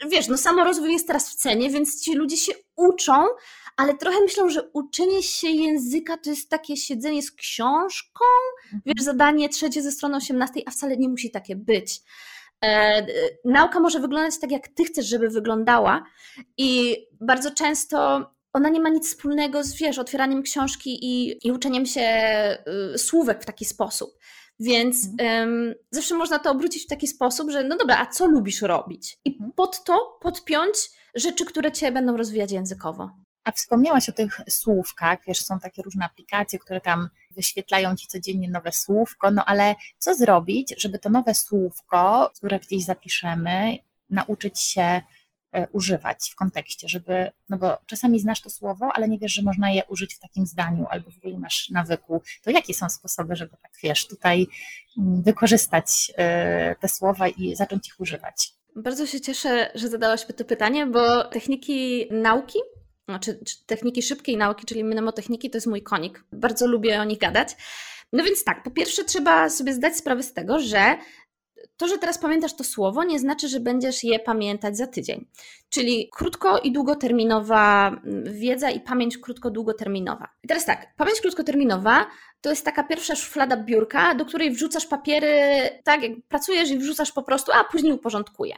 [0.08, 3.26] Wiesz, no samorozwój jest teraz w cenie, więc ci ludzie się uczą,
[3.76, 8.24] ale trochę myślą, że uczenie się języka to jest takie siedzenie z książką,
[8.64, 8.82] mhm.
[8.86, 12.00] wiesz, zadanie trzecie ze strony 18, a wcale nie musi takie być.
[12.64, 13.06] E,
[13.44, 16.04] nauka może wyglądać tak, jak ty chcesz, żeby wyglądała,
[16.56, 21.86] i bardzo często ona nie ma nic wspólnego z, wiesz, otwieraniem książki i, i uczeniem
[21.86, 22.00] się
[22.94, 24.18] y, słówek w taki sposób.
[24.60, 25.74] Więc mhm.
[25.90, 29.18] zawsze można to obrócić w taki sposób, że no dobra, a co lubisz robić?
[29.24, 29.52] I mhm.
[29.52, 30.76] pod to podpiąć
[31.14, 33.10] rzeczy, które cię będą rozwijać językowo.
[33.44, 38.50] A wspomniałaś o tych słówkach, wiesz, są takie różne aplikacje, które tam wyświetlają ci codziennie
[38.50, 43.78] nowe słówko, no ale co zrobić, żeby to nowe słówko, które gdzieś zapiszemy,
[44.10, 45.00] nauczyć się
[45.72, 49.70] używać w kontekście, żeby, no bo czasami znasz to słowo, ale nie wiesz, że można
[49.70, 53.56] je użyć w takim zdaniu, albo w ogóle masz nawyku, to jakie są sposoby, żeby
[53.62, 54.46] tak, wiesz, tutaj
[54.98, 58.52] mm, wykorzystać e, te słowa i zacząć ich używać?
[58.76, 62.58] Bardzo się cieszę, że zadałaś mi to pytanie, bo techniki nauki
[63.08, 66.24] znaczy techniki szybkiej nauki, czyli mnemotechniki, to jest mój konik.
[66.32, 67.56] Bardzo lubię o nich gadać.
[68.12, 70.96] No więc tak, po pierwsze trzeba sobie zdać sprawę z tego, że
[71.76, 75.26] to, że teraz pamiętasz to słowo, nie znaczy, że będziesz je pamiętać za tydzień.
[75.68, 80.28] Czyli krótko i długoterminowa mm, wiedza i pamięć krótko-długoterminowa.
[80.42, 82.06] I teraz tak, pamięć krótkoterminowa
[82.40, 85.30] to jest taka pierwsza szuflada biurka, do której wrzucasz papiery,
[85.84, 88.56] tak jak pracujesz i wrzucasz po prostu, a później uporządkuję.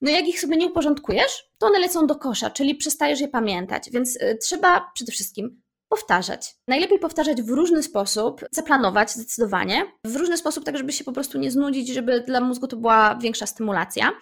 [0.00, 3.90] No jak ich sobie nie uporządkujesz, to one lecą do kosza, czyli przestajesz je pamiętać.
[3.90, 6.54] Więc y, trzeba przede wszystkim powtarzać.
[6.68, 11.38] Najlepiej powtarzać w różny sposób, zaplanować zdecydowanie, w różny sposób, tak żeby się po prostu
[11.38, 14.12] nie znudzić, żeby dla mózgu to była większa stymulacja.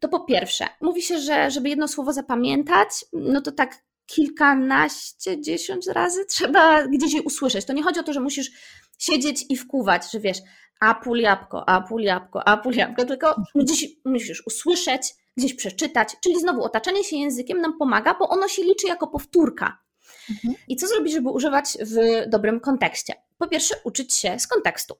[0.00, 5.86] To po pierwsze, mówi się, że żeby jedno słowo zapamiętać, no to tak kilkanaście, dziesięć
[5.86, 7.64] razy trzeba gdzieś je usłyszeć.
[7.64, 8.50] To nie chodzi o to, że musisz
[8.98, 10.38] siedzieć i wkuwać, że wiesz,
[10.80, 17.04] apul jabłko, apul jabłko, apul jabłko, tylko gdzieś musisz usłyszeć, gdzieś przeczytać, czyli znowu otaczanie
[17.04, 19.83] się językiem nam pomaga, bo ono się liczy jako powtórka.
[20.30, 20.54] Mhm.
[20.68, 23.14] I co zrobić, żeby używać w dobrym kontekście?
[23.38, 24.94] Po pierwsze, uczyć się z kontekstu.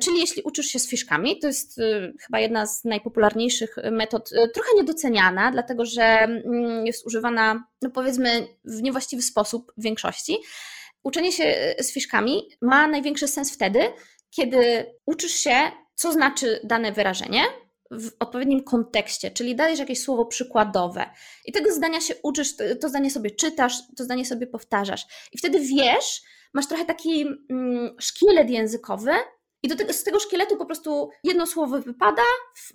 [0.00, 4.48] Czyli jeśli uczysz się z fiszkami, to jest y, chyba jedna z najpopularniejszych metod, y,
[4.54, 10.38] trochę niedoceniana, dlatego że mm, jest używana, no powiedzmy, w niewłaściwy sposób w większości.
[11.02, 13.80] Uczenie się z fiszkami ma największy sens wtedy,
[14.30, 15.56] kiedy uczysz się,
[15.94, 17.42] co znaczy dane wyrażenie,
[17.90, 21.10] w odpowiednim kontekście, czyli dajesz jakieś słowo przykładowe
[21.44, 25.06] i tego zdania się uczysz, to zdanie sobie czytasz, to zdanie sobie powtarzasz.
[25.32, 26.22] I wtedy wiesz,
[26.54, 29.12] masz trochę taki mm, szkielet językowy
[29.62, 32.22] i do tego, z tego szkieletu po prostu jedno słowo wypada,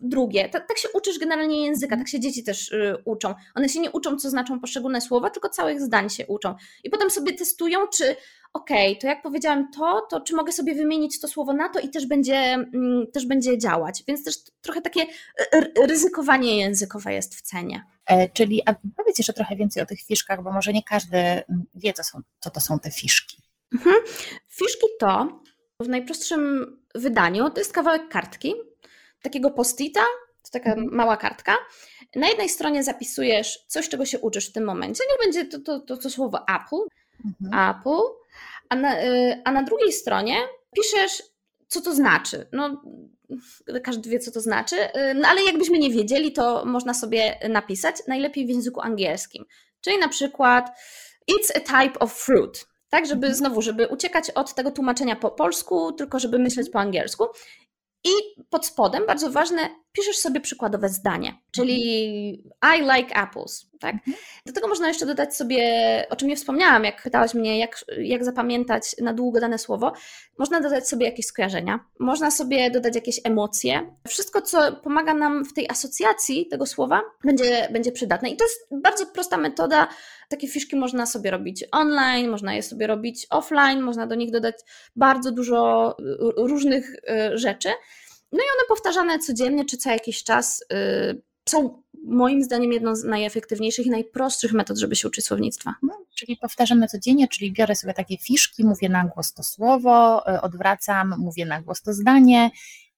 [0.01, 0.49] drugie.
[0.49, 3.33] Tak, tak się uczysz generalnie języka, tak się dzieci też y, uczą.
[3.55, 6.55] One się nie uczą, co znaczą poszczególne słowa, tylko całych zdań się uczą.
[6.83, 8.15] I potem sobie testują, czy
[8.53, 11.79] okej, okay, to jak powiedziałam to, to czy mogę sobie wymienić to słowo na to
[11.79, 14.03] i też będzie, mm, też będzie działać.
[14.07, 15.05] Więc też trochę takie
[15.87, 17.83] ryzykowanie językowe jest w cenie.
[18.05, 21.65] E, czyli a powiedz jeszcze trochę więcej o tych fiszkach, bo może nie każdy mm,
[21.75, 23.37] wie, co, są, co to są te fiszki.
[23.73, 23.95] Mhm.
[24.47, 25.42] Fiszki to
[25.79, 28.53] w najprostszym wydaniu to jest kawałek kartki,
[29.21, 30.01] takiego postita,
[30.43, 30.95] to taka mhm.
[30.95, 31.57] mała kartka.
[32.15, 35.03] Na jednej stronie zapisujesz coś, czego się uczysz w tym momencie.
[35.11, 36.87] Nie będzie to, to, to, to słowo Apple,
[37.25, 37.75] mhm.
[37.75, 38.01] Apple,
[38.69, 40.35] a na, y, a na drugiej stronie
[40.75, 41.23] piszesz
[41.73, 42.47] co to znaczy.
[42.51, 42.81] No,
[43.83, 47.95] każdy wie, co to znaczy, y, no ale jakbyśmy nie wiedzieli, to można sobie napisać,
[48.07, 49.45] najlepiej w języku angielskim.
[49.81, 50.69] Czyli na przykład
[51.31, 52.65] it's a type of fruit.
[52.93, 57.27] Tak, żeby znowu, żeby uciekać od tego tłumaczenia po polsku, tylko żeby myśleć po angielsku.
[58.03, 58.09] I
[58.49, 62.31] pod spodem, bardzo ważne, piszesz sobie przykładowe zdanie, czyli
[62.77, 63.73] I like apples.
[63.79, 63.95] Tak?
[63.95, 64.17] Mhm.
[64.45, 65.63] Do tego można jeszcze dodać sobie,
[66.09, 69.93] o czym nie wspomniałam, jak pytałaś mnie, jak, jak zapamiętać na długo dane słowo,
[70.37, 73.95] można dodać sobie jakieś skojarzenia, można sobie dodać jakieś emocje.
[74.07, 78.29] Wszystko, co pomaga nam w tej asocjacji tego słowa, będzie, będzie przydatne.
[78.29, 79.87] I to jest bardzo prosta metoda.
[80.29, 84.55] Takie fiszki można sobie robić online, można je sobie robić offline, można do nich dodać
[84.95, 85.95] bardzo dużo
[86.37, 87.69] różnych y, rzeczy.
[88.33, 93.03] No i one powtarzane codziennie czy co jakiś czas yy, są moim zdaniem jedną z
[93.03, 95.75] najefektywniejszych i najprostszych metod, żeby się uczyć słownictwa.
[95.83, 100.41] No, czyli powtarzamy codziennie, czyli biorę sobie takie fiszki, mówię na głos to słowo, y,
[100.41, 102.51] odwracam, mówię na głos to zdanie,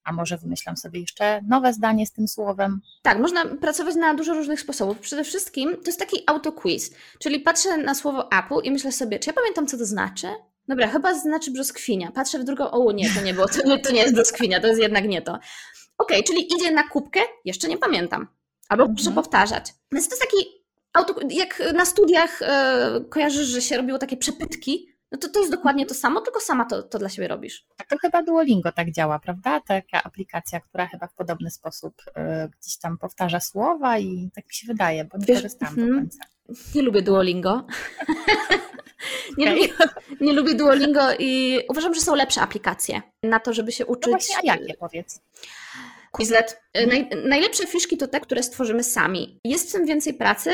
[0.04, 2.80] a może wymyślam sobie jeszcze nowe zdanie z tym słowem.
[3.02, 4.98] Tak, można pracować na dużo różnych sposobów.
[4.98, 9.30] Przede wszystkim to jest taki autoquiz, czyli patrzę na słowo Apple i myślę sobie, czy
[9.30, 10.28] ja pamiętam, co to znaczy?
[10.68, 12.12] Dobra, chyba znaczy brzoskwinia.
[12.12, 14.66] Patrzę w drugą, o nie, to nie było, to nie, to nie jest brzoskwinia, to
[14.66, 15.32] jest jednak nie to.
[15.98, 18.26] Okej, okay, czyli idzie na kubkę, jeszcze nie pamiętam.
[18.68, 18.96] Albo mhm.
[18.98, 19.74] muszę powtarzać.
[19.92, 20.36] Więc to jest taki,
[20.92, 25.52] auto, jak na studiach e, kojarzysz, że się robiło takie przepytki, no to to jest
[25.52, 27.66] dokładnie to samo, tylko sama to, to dla siebie robisz.
[27.76, 29.60] Tak, to chyba Duolingo tak działa, prawda?
[29.60, 32.12] Taka aplikacja, która chyba w podobny sposób y,
[32.60, 36.00] gdzieś tam powtarza słowa i tak mi się wydaje, bo nie Wiesz, korzystam do mhm.
[36.00, 36.18] końca.
[36.74, 37.66] Nie lubię Duolingo.
[39.38, 39.56] nie, okay.
[39.56, 39.74] lubię,
[40.20, 44.06] nie lubię Duolingo i uważam, że są lepsze aplikacje na to, żeby się uczyć.
[44.06, 45.20] No właśnie, a jakie powiedz?
[46.16, 46.62] Quizlet.
[46.72, 49.40] E, naj, najlepsze fiszki to te, które stworzymy sami.
[49.44, 50.50] Jest w tym więcej pracy,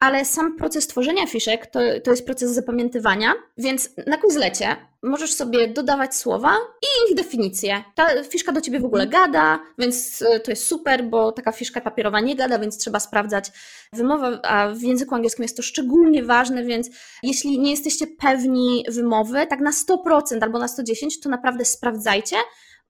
[0.00, 5.68] ale sam proces tworzenia fiszek to, to jest proces zapamiętywania, więc na Quizlecie możesz sobie
[5.68, 7.84] dodawać słowa i ich definicje.
[7.94, 11.80] Ta fiszka do ciebie w ogóle gada, więc e, to jest super, bo taka fiszka
[11.80, 13.50] papierowa nie gada, więc trzeba sprawdzać
[13.92, 16.90] wymowę, a w języku angielskim jest to szczególnie ważne, więc
[17.22, 22.36] jeśli nie jesteście pewni wymowy, tak na 100% albo na 110%, to naprawdę sprawdzajcie,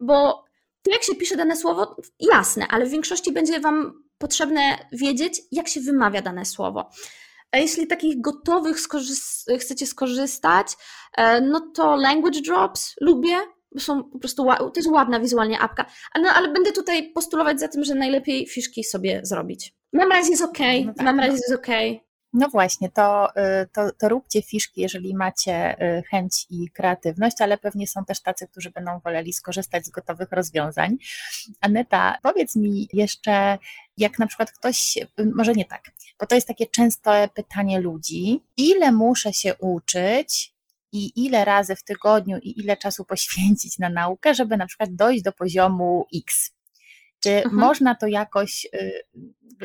[0.00, 0.46] bo
[0.92, 5.81] jak się pisze dane słowo, jasne, ale w większości będzie Wam potrzebne wiedzieć, jak się
[5.81, 6.90] wymawia dane słowo.
[7.53, 8.77] A jeśli takich gotowych
[9.61, 10.66] chcecie skorzystać,
[11.16, 13.37] e, no to Language Drops lubię,
[13.79, 17.85] są po prostu, to jest ładna wizualnie apka, ale, ale będę tutaj postulować za tym,
[17.85, 19.75] że najlepiej fiszki sobie zrobić.
[19.92, 21.35] Memrise jest ok, no tak, Memrise no.
[21.35, 21.66] jest ok.
[22.38, 27.59] No właśnie, to, y, to, to róbcie fiszki, jeżeli macie y, chęć i kreatywność, ale
[27.59, 30.96] pewnie są też tacy, którzy będą woleli skorzystać z gotowych rozwiązań.
[31.61, 33.59] Aneta, powiedz mi jeszcze,
[33.96, 38.40] jak na przykład ktoś, y, może nie tak, bo to jest takie częste pytanie ludzi,
[38.57, 40.57] ile muszę się uczyć,
[40.92, 45.22] i ile razy w tygodniu i ile czasu poświęcić na naukę, żeby na przykład dojść
[45.22, 46.56] do poziomu X.
[47.20, 47.55] Czy mhm.
[47.55, 48.66] można to jakoś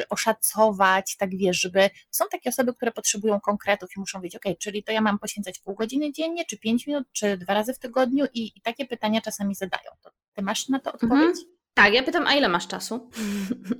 [0.09, 4.83] oszacować, tak wiesz, żeby są takie osoby, które potrzebują konkretów i muszą wiedzieć, ok, czyli
[4.83, 8.25] to ja mam poświęcać pół godziny dziennie, czy pięć minut, czy dwa razy w tygodniu
[8.33, 9.91] i, i takie pytania czasami zadają.
[10.01, 11.11] To ty masz na to mhm.
[11.11, 11.39] odpowiedź?
[11.39, 11.57] Mhm.
[11.73, 13.09] Tak, ja pytam, a ile masz czasu?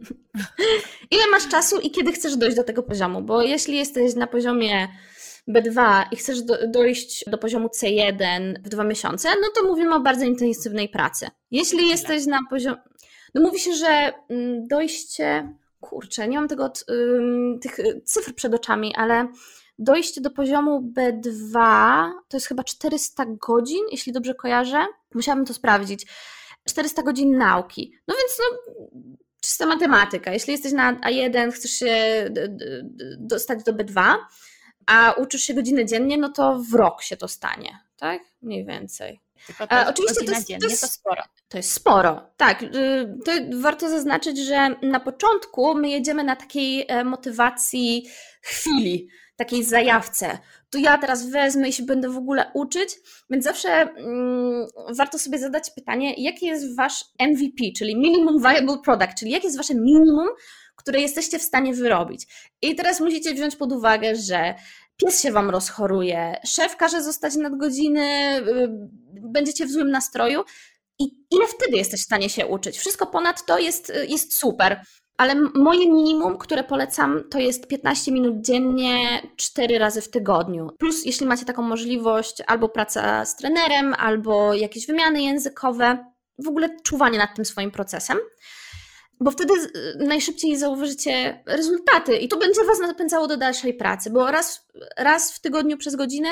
[1.12, 3.21] ile masz czasu i kiedy chcesz dojść do tego poziomu?
[3.21, 4.88] Bo jeśli jesteś na poziomie
[5.49, 9.99] B2 i chcesz do, dojść do poziomu C1 w dwa miesiące, no to mówimy o
[9.99, 11.27] bardzo intensywnej pracy.
[11.51, 12.81] Jeśli jesteś na poziomie.
[13.33, 16.71] No mówi się, że mm, dojście kurczę, nie mam tego,
[17.61, 19.27] tych y, cyfr przed oczami, ale
[19.79, 21.53] dojście do poziomu B2
[22.27, 24.85] to jest chyba 400 godzin, jeśli dobrze kojarzę.
[25.13, 26.07] Musiałabym to sprawdzić.
[26.65, 27.93] 400 godzin nauki.
[28.07, 28.75] No więc no,
[29.41, 30.33] czysta matematyka.
[30.33, 32.25] Jeśli jesteś na A1, chcesz się
[33.17, 34.15] dostać do B2,
[34.85, 38.21] a uczysz się godziny dziennie, no to w rok się to stanie, tak?
[38.41, 39.19] Mniej więcej.
[39.58, 41.23] To oczywiście to jest, dziennie, to, jest, to sporo.
[41.49, 42.63] To jest sporo, tak.
[42.63, 42.67] Y,
[43.25, 48.08] to warto zaznaczyć, że na początku my jedziemy na takiej e, motywacji
[48.41, 50.39] chwili, takiej zajawce.
[50.69, 52.89] To ja teraz wezmę i się będę w ogóle uczyć,
[53.30, 59.19] więc zawsze mm, warto sobie zadać pytanie, jaki jest wasz MVP, czyli Minimum Viable Product,
[59.19, 60.27] czyli jakie jest wasze minimum,
[60.75, 62.27] które jesteście w stanie wyrobić.
[62.62, 64.56] I teraz musicie wziąć pod uwagę, że
[65.01, 68.67] pies się wam rozchoruje, szef każe zostać nadgodziny, y,
[69.21, 70.43] będziecie w złym nastroju.
[70.99, 72.77] I ile wtedy jesteś w stanie się uczyć?
[72.77, 74.81] Wszystko ponad to jest, y, jest super.
[75.17, 80.69] Ale moje minimum, które polecam, to jest 15 minut dziennie, 4 razy w tygodniu.
[80.79, 86.05] Plus, jeśli macie taką możliwość, albo praca z trenerem, albo jakieś wymiany językowe,
[86.39, 88.17] w ogóle czuwanie nad tym swoim procesem
[89.22, 89.53] bo wtedy
[89.95, 94.67] najszybciej zauważycie rezultaty i to będzie Was napędzało do dalszej pracy, bo raz,
[94.97, 96.30] raz w tygodniu przez godzinę,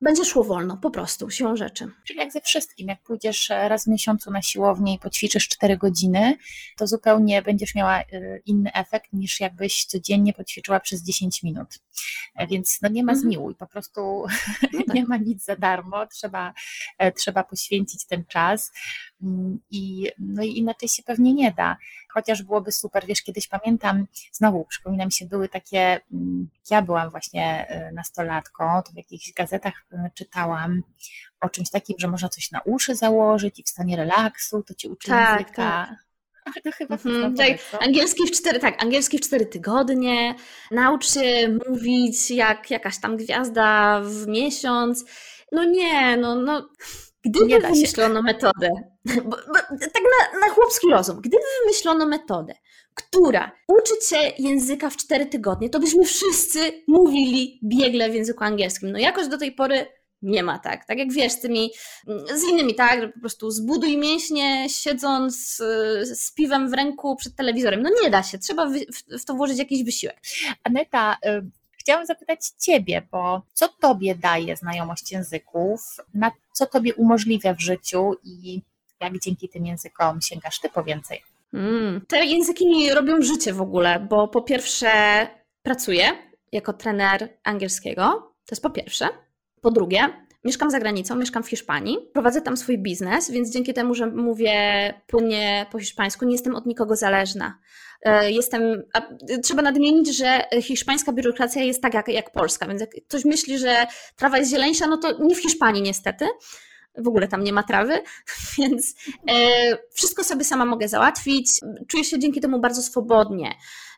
[0.00, 1.90] będzie szło wolno, po prostu, siłą rzeczy.
[2.04, 6.36] Czyli jak ze wszystkim, jak pójdziesz raz w miesiącu na siłownię i poćwiczysz 4 godziny,
[6.76, 11.68] to zupełnie będziesz miała y, inny efekt niż jakbyś codziennie poćwiczyła przez 10 minut.
[12.34, 13.22] E, więc no nie ma mhm.
[13.22, 14.00] zmiłuj, po prostu
[14.72, 14.94] no tak.
[14.94, 16.54] nie ma nic za darmo, trzeba,
[16.98, 18.72] e, trzeba poświęcić ten czas
[19.22, 21.76] mm, i, no i inaczej się pewnie nie da.
[22.08, 27.10] Chociaż byłoby super, wiesz, kiedyś pamiętam, znowu przypomina mi się, były takie, mm, ja byłam
[27.10, 29.74] właśnie e, nastolatką, to w jakichś gazetach
[30.14, 30.82] czytałam
[31.40, 34.88] o czymś takim, że można coś na uszy założyć i w stanie relaksu, to ci
[34.88, 35.54] uczy tak, języka.
[35.54, 36.08] Tak.
[36.64, 37.46] To chyba mhm, tak,
[37.80, 40.34] angielski w cztery, tak, angielski w cztery tygodnie,
[40.70, 45.04] naucz się mówić jak jakaś tam gwiazda w miesiąc.
[45.52, 46.68] No nie, no, no
[47.24, 48.70] gdyby wymyślono metodę,
[49.14, 52.54] bo, bo, tak na, na chłopski rozum, gdyby wymyślono metodę,
[52.94, 58.92] która uczy się języka w cztery tygodnie, to byśmy wszyscy mówili biegle w języku angielskim.
[58.92, 59.86] No jakoś do tej pory
[60.22, 60.84] nie ma tak.
[60.84, 61.70] Tak jak wiesz, z tymi,
[62.34, 65.56] z innymi, tak, po prostu zbuduj mięśnie siedząc
[66.04, 67.82] z piwem w ręku przed telewizorem.
[67.82, 68.74] No nie da się, trzeba w,
[69.20, 70.16] w to włożyć jakiś wysiłek.
[70.64, 75.80] Aneta, y chciałam zapytać Ciebie, bo co Tobie daje znajomość języków,
[76.14, 78.62] na co Tobie umożliwia w życiu i
[79.00, 81.22] jak dzięki tym językom sięgasz Ty po więcej?
[81.54, 84.90] Mm, te języki robią życie w ogóle, bo po pierwsze
[85.62, 86.04] pracuję
[86.52, 88.02] jako trener angielskiego,
[88.44, 89.08] to jest po pierwsze.
[89.60, 90.08] Po drugie,
[90.44, 94.54] mieszkam za granicą, mieszkam w Hiszpanii, prowadzę tam swój biznes, więc dzięki temu, że mówię
[95.06, 97.58] płynnie po hiszpańsku, nie jestem od nikogo zależna.
[98.02, 98.82] E, jestem,
[99.42, 103.86] trzeba nadmienić, że hiszpańska biurokracja jest tak jak, jak polska, więc jak ktoś myśli, że
[104.16, 106.26] trawa jest zieleńsza, no to nie w Hiszpanii niestety
[106.96, 108.02] w ogóle tam nie ma trawy,
[108.58, 108.94] więc
[109.28, 109.34] e,
[109.94, 111.50] wszystko sobie sama mogę załatwić.
[111.88, 113.54] Czuję się dzięki temu bardzo swobodnie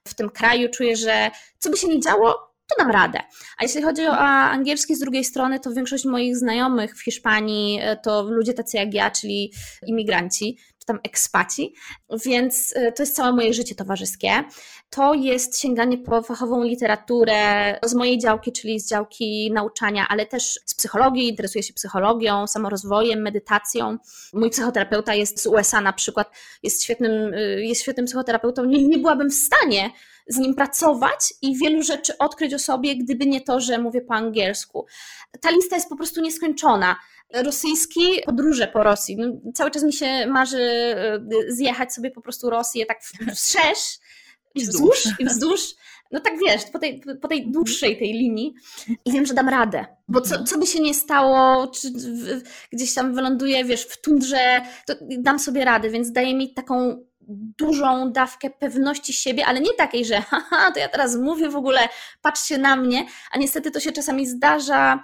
[0.09, 0.69] w tym kraju.
[0.71, 3.19] Czuję, że co by się nie działo, to dam radę.
[3.59, 7.97] A jeśli chodzi o angielski z drugiej strony, to większość moich znajomych w Hiszpanii e,
[7.97, 9.53] to ludzie tacy jak ja, czyli
[9.87, 11.75] imigranci, czy tam ekspaci,
[12.27, 14.31] więc e, to jest całe moje życie towarzyskie.
[14.91, 20.61] To jest sięganie po fachową literaturę z mojej działki, czyli z działki nauczania, ale też
[20.65, 23.99] z psychologii, interesuję się psychologią, samorozwojem, medytacją.
[24.33, 26.31] Mój psychoterapeuta jest z USA na przykład,
[26.63, 28.65] jest świetnym, e, jest świetnym psychoterapeutą.
[28.65, 29.91] Nie, nie byłabym w stanie
[30.31, 34.15] z nim pracować i wielu rzeczy odkryć o sobie, gdyby nie to, że mówię po
[34.15, 34.87] angielsku.
[35.41, 36.97] Ta lista jest po prostu nieskończona.
[37.35, 39.17] Rosyjski, podróże po Rosji.
[39.17, 43.01] No, cały czas mi się marzy e, zjechać sobie po prostu Rosję tak
[43.35, 43.99] wszerz,
[44.57, 45.61] wzdłuż i wzdłuż.
[46.13, 48.55] No tak wiesz, po tej, po tej dłuższej tej linii
[49.05, 49.87] i wiem, że dam radę.
[50.09, 54.61] Bo co, co by się nie stało, czy w, gdzieś tam wyląduję, wiesz, w tundrze,
[54.87, 57.05] to dam sobie radę, więc daje mi taką
[57.59, 61.89] dużą dawkę pewności siebie, ale nie takiej, że haha, to ja teraz mówię w ogóle,
[62.23, 65.03] patrzcie na mnie, a niestety to się czasami zdarza,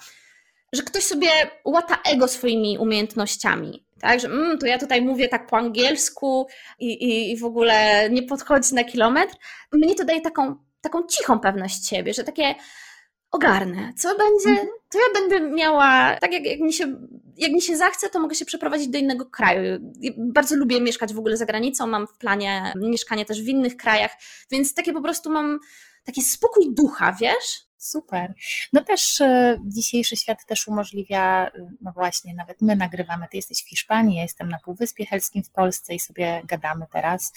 [0.73, 1.29] że ktoś sobie
[1.65, 3.87] łata ego swoimi umiejętnościami.
[4.01, 6.47] Tak, że mm, to ja tutaj mówię tak po angielsku
[6.79, 9.35] i, i, i w ogóle nie podchodzi na kilometr.
[9.73, 12.55] Mnie to daje taką, taką cichą pewność siebie, że takie
[13.37, 13.93] ogarnę.
[13.97, 14.69] Co będzie, mhm.
[14.91, 16.97] to ja będę miała, tak jak, jak, mi się,
[17.37, 19.93] jak mi się zachce, to mogę się przeprowadzić do innego kraju.
[20.17, 24.11] Bardzo lubię mieszkać w ogóle za granicą, mam w planie mieszkanie też w innych krajach,
[24.51, 25.59] więc takie po prostu mam
[26.05, 27.67] taki spokój ducha, wiesz?
[27.79, 28.35] Super.
[28.73, 33.59] No też e, dzisiejszy świat też umożliwia, e, no właśnie, nawet my nagrywamy, ty jesteś
[33.59, 37.33] w Hiszpanii, ja jestem na Półwyspie Helskim w Polsce i sobie gadamy teraz,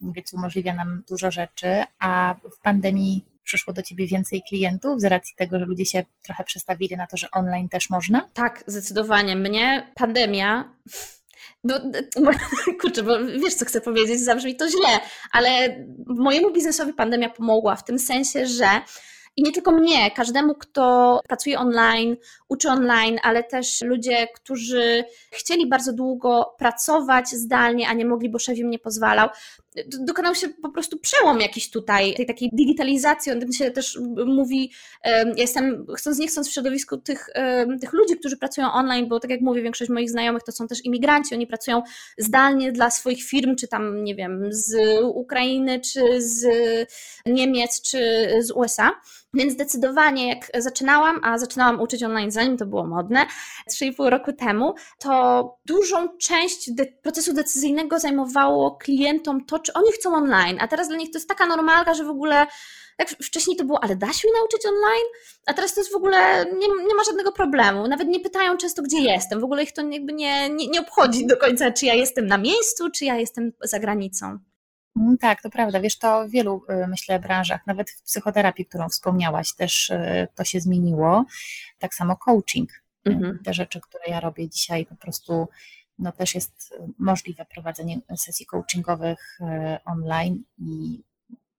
[0.00, 5.34] więc umożliwia nam dużo rzeczy, a w pandemii przyszło do ciebie więcej klientów z racji
[5.36, 8.28] tego, że ludzie się trochę przestawili na to, że online też można?
[8.34, 9.36] Tak, zdecydowanie.
[9.36, 10.74] Mnie pandemia
[11.64, 11.80] no,
[12.80, 15.00] kurczę, bo wiesz, co chcę powiedzieć, zabrzmi to źle,
[15.32, 18.68] ale mojemu biznesowi pandemia pomogła w tym sensie, że
[19.36, 22.16] i nie tylko mnie, każdemu, kto pracuje online,
[22.48, 28.38] uczy online, ale też ludzie, którzy chcieli bardzo długo pracować zdalnie, a nie mogli, bo
[28.38, 29.28] szef im nie pozwalał.
[29.86, 34.72] Dokonał się po prostu przełom jakiś tutaj, tej takiej digitalizacji, o tym się też mówi,
[35.04, 37.30] ja jestem, chcąc nie chcąc w środowisku tych,
[37.80, 40.84] tych ludzi, którzy pracują online, bo tak jak mówię, większość moich znajomych to są też
[40.84, 41.82] imigranci, oni pracują
[42.18, 46.46] zdalnie dla swoich firm, czy tam, nie wiem, z Ukrainy, czy z
[47.26, 48.90] Niemiec, czy z USA.
[49.34, 53.26] Więc zdecydowanie jak zaczynałam, a zaczynałam uczyć online zanim to było modne,
[53.70, 60.14] 3,5 roku temu, to dużą część de procesu decyzyjnego zajmowało klientom to, czy oni chcą
[60.14, 62.46] online, a teraz dla nich to jest taka normalka, że w ogóle
[62.98, 65.06] jak wcześniej to było, ale da się nauczyć online,
[65.46, 67.88] a teraz to jest w ogóle, nie, nie ma żadnego problemu.
[67.88, 69.40] Nawet nie pytają często, gdzie jestem.
[69.40, 72.38] W ogóle ich to jakby nie, nie, nie obchodzi do końca, czy ja jestem na
[72.38, 74.38] miejscu, czy ja jestem za granicą.
[74.96, 75.80] Mm, tak, to prawda.
[75.80, 80.44] Wiesz, to w wielu, y, myślę, branżach, nawet w psychoterapii, którą wspomniałaś, też y, to
[80.44, 81.24] się zmieniło.
[81.78, 82.70] Tak samo coaching.
[83.04, 83.38] Mhm.
[83.44, 85.48] Te rzeczy, które ja robię dzisiaj, po prostu
[85.98, 89.38] no też jest możliwe prowadzenie sesji coachingowych
[89.84, 91.02] online i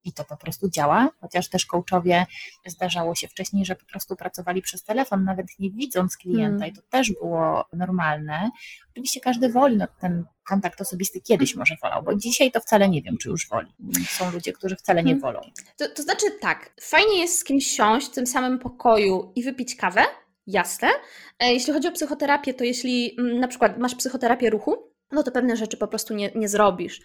[0.04, 2.26] i to po prostu działa, chociaż też coachowie
[2.68, 6.68] zdarzało się wcześniej, że po prostu pracowali przez telefon, nawet nie widząc klienta mm.
[6.68, 8.50] i to też było normalne.
[8.92, 13.02] Oczywiście każdy woli no, ten kontakt osobisty kiedyś może wolał, bo dzisiaj to wcale nie
[13.02, 13.74] wiem, czy już woli.
[14.08, 15.22] Są ludzie, którzy wcale nie hmm.
[15.22, 15.42] wolą.
[15.78, 19.76] To, to znaczy tak, fajnie jest z kimś siąść w tym samym pokoju i wypić
[19.76, 20.02] kawę,
[20.48, 20.88] jasne.
[21.40, 25.32] E, jeśli chodzi o psychoterapię, to jeśli mm, na przykład masz psychoterapię ruchu, no to
[25.32, 27.02] pewne rzeczy po prostu nie, nie zrobisz.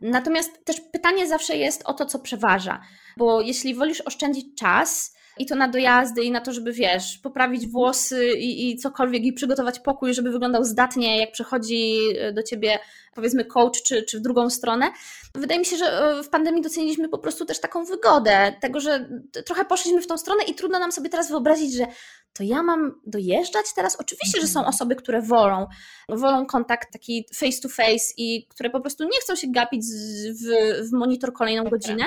[0.00, 2.80] Natomiast też pytanie zawsze jest o to, co przeważa,
[3.16, 7.66] bo jeśli wolisz oszczędzić czas, i to na dojazdy i na to, żeby wiesz, poprawić
[7.66, 12.78] włosy i, i, cokolwiek i przygotować pokój, żeby wyglądał zdatnie, jak przychodzi e, do ciebie
[13.14, 14.90] powiedzmy coach czy, czy w drugą stronę.
[15.34, 19.08] Wydaje mi się, że e, w pandemii doceniliśmy po prostu też taką wygodę, tego, że
[19.46, 21.86] trochę poszliśmy w tą stronę i trudno nam sobie teraz wyobrazić, że
[22.32, 23.96] to ja mam dojeżdżać teraz?
[23.96, 24.74] Oczywiście, że są mhm.
[24.74, 25.66] osoby, które wolą,
[26.08, 30.44] wolą kontakt taki face to face i które po prostu nie chcą się gapić w,
[30.88, 32.04] w monitor kolejną godzinę,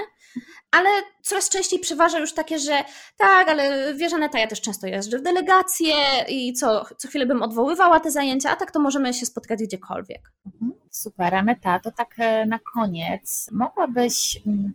[0.71, 0.89] ale
[1.21, 2.83] coraz częściej przeważa już takie, że
[3.17, 5.95] tak, ale wiesz Aneta, ja też często jeżdżę w delegacje
[6.29, 10.31] i co, co chwilę bym odwoływała te zajęcia, a tak to możemy się spotkać gdziekolwiek.
[10.45, 10.71] Mhm.
[10.91, 14.73] Super, Aneta, to tak e, na koniec, mogłabyś mm,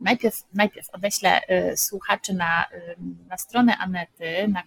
[0.00, 1.40] najpierw, najpierw odeślę
[1.72, 2.96] y, słuchaczy na, y,
[3.28, 4.62] na stronę Anety, na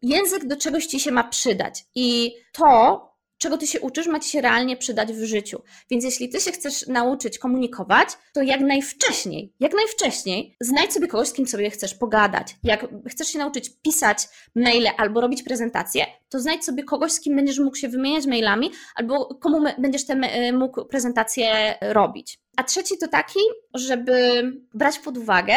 [0.02, 4.30] język do czegoś ci się ma przydać i to, czego ty się uczysz, ma ci
[4.30, 5.62] się realnie przydać w życiu.
[5.90, 11.28] Więc jeśli ty się chcesz nauczyć komunikować, to jak najwcześniej, jak najwcześniej znajdź sobie kogoś,
[11.28, 12.56] z kim sobie chcesz pogadać.
[12.64, 17.36] Jak chcesz się nauczyć pisać maile albo robić prezentacje, to znajdź sobie kogoś, z kim
[17.36, 22.40] będziesz mógł się wymieniać mailami albo komu będziesz te, mógł prezentacje robić.
[22.58, 23.40] A trzeci to taki,
[23.74, 24.44] żeby
[24.74, 25.54] brać pod uwagę,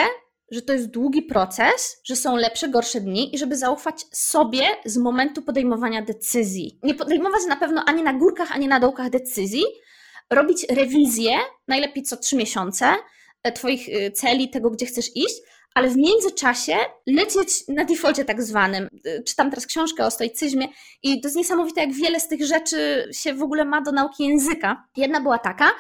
[0.51, 4.97] że to jest długi proces, że są lepsze, gorsze dni i żeby zaufać sobie z
[4.97, 6.79] momentu podejmowania decyzji.
[6.83, 9.65] Nie podejmować na pewno ani na górkach, ani na dołkach decyzji,
[10.31, 11.37] robić rewizję,
[11.69, 12.95] najlepiej co trzy miesiące,
[13.43, 15.35] e, Twoich e, celi, tego, gdzie chcesz iść,
[15.75, 16.77] ale w międzyczasie
[17.07, 18.89] lecieć na defaulcie tak zwanym.
[19.05, 20.69] E, czytam teraz książkę o stoicyzmie
[21.03, 24.25] i to jest niesamowite, jak wiele z tych rzeczy się w ogóle ma do nauki
[24.25, 24.85] języka.
[24.97, 25.71] Jedna była taka,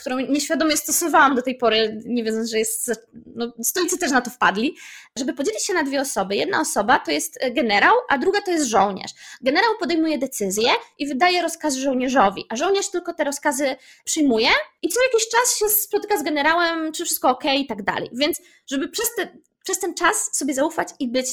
[0.00, 2.90] którą nieświadomie stosowałam do tej pory, nie wiedząc, że jest.
[3.34, 4.76] No, stolicy też na to wpadli,
[5.16, 6.36] żeby podzielić się na dwie osoby.
[6.36, 9.10] Jedna osoba to jest generał, a druga to jest żołnierz.
[9.40, 14.48] Generał podejmuje decyzję i wydaje rozkazy żołnierzowi, a żołnierz tylko te rozkazy przyjmuje
[14.82, 18.10] i co jakiś czas się spotyka z generałem, czy wszystko ok i tak dalej.
[18.12, 19.28] Więc, żeby przez, te,
[19.64, 21.26] przez ten czas sobie zaufać i być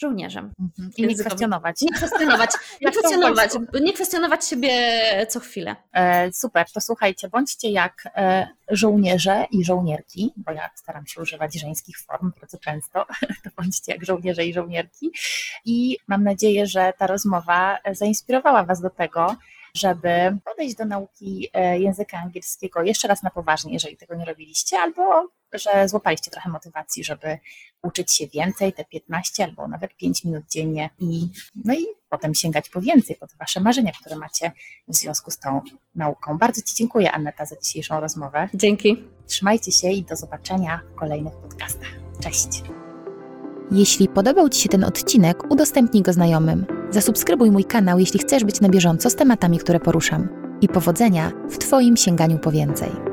[0.00, 0.52] żołnierzem.
[0.60, 0.90] Mhm.
[0.96, 1.80] I nie kwestionować.
[1.82, 2.50] Nie kwestionować,
[2.82, 4.72] nie, kwestionować nie kwestionować siebie
[5.28, 5.76] co chwilę.
[5.92, 11.60] E, super, to słuchajcie, bądźcie jak e, żołnierze i żołnierki, bo ja staram się używać
[11.60, 13.06] żeńskich form bardzo często,
[13.44, 15.10] to bądźcie jak żołnierze i żołnierki.
[15.64, 19.36] I mam nadzieję, że ta rozmowa zainspirowała Was do tego,
[19.74, 24.78] żeby podejść do nauki e, języka angielskiego jeszcze raz na poważnie, jeżeli tego nie robiliście,
[24.78, 27.38] albo że złapaliście trochę motywacji, żeby
[27.82, 31.28] uczyć się więcej, te 15 albo nawet 5 minut dziennie i,
[31.64, 34.52] no i potem sięgać po więcej, po te wasze marzenia, które macie
[34.88, 35.60] w związku z tą
[35.94, 36.38] nauką.
[36.38, 38.48] Bardzo Ci dziękuję, Aneta, za dzisiejszą rozmowę.
[38.54, 39.04] Dzięki.
[39.26, 41.88] Trzymajcie się i do zobaczenia w kolejnych podcastach.
[42.22, 42.62] Cześć!
[43.72, 46.66] Jeśli podobał Ci się ten odcinek, udostępnij go znajomym.
[46.90, 50.28] Zasubskrybuj mój kanał, jeśli chcesz być na bieżąco z tematami, które poruszam.
[50.60, 53.09] I powodzenia w Twoim sięganiu po więcej.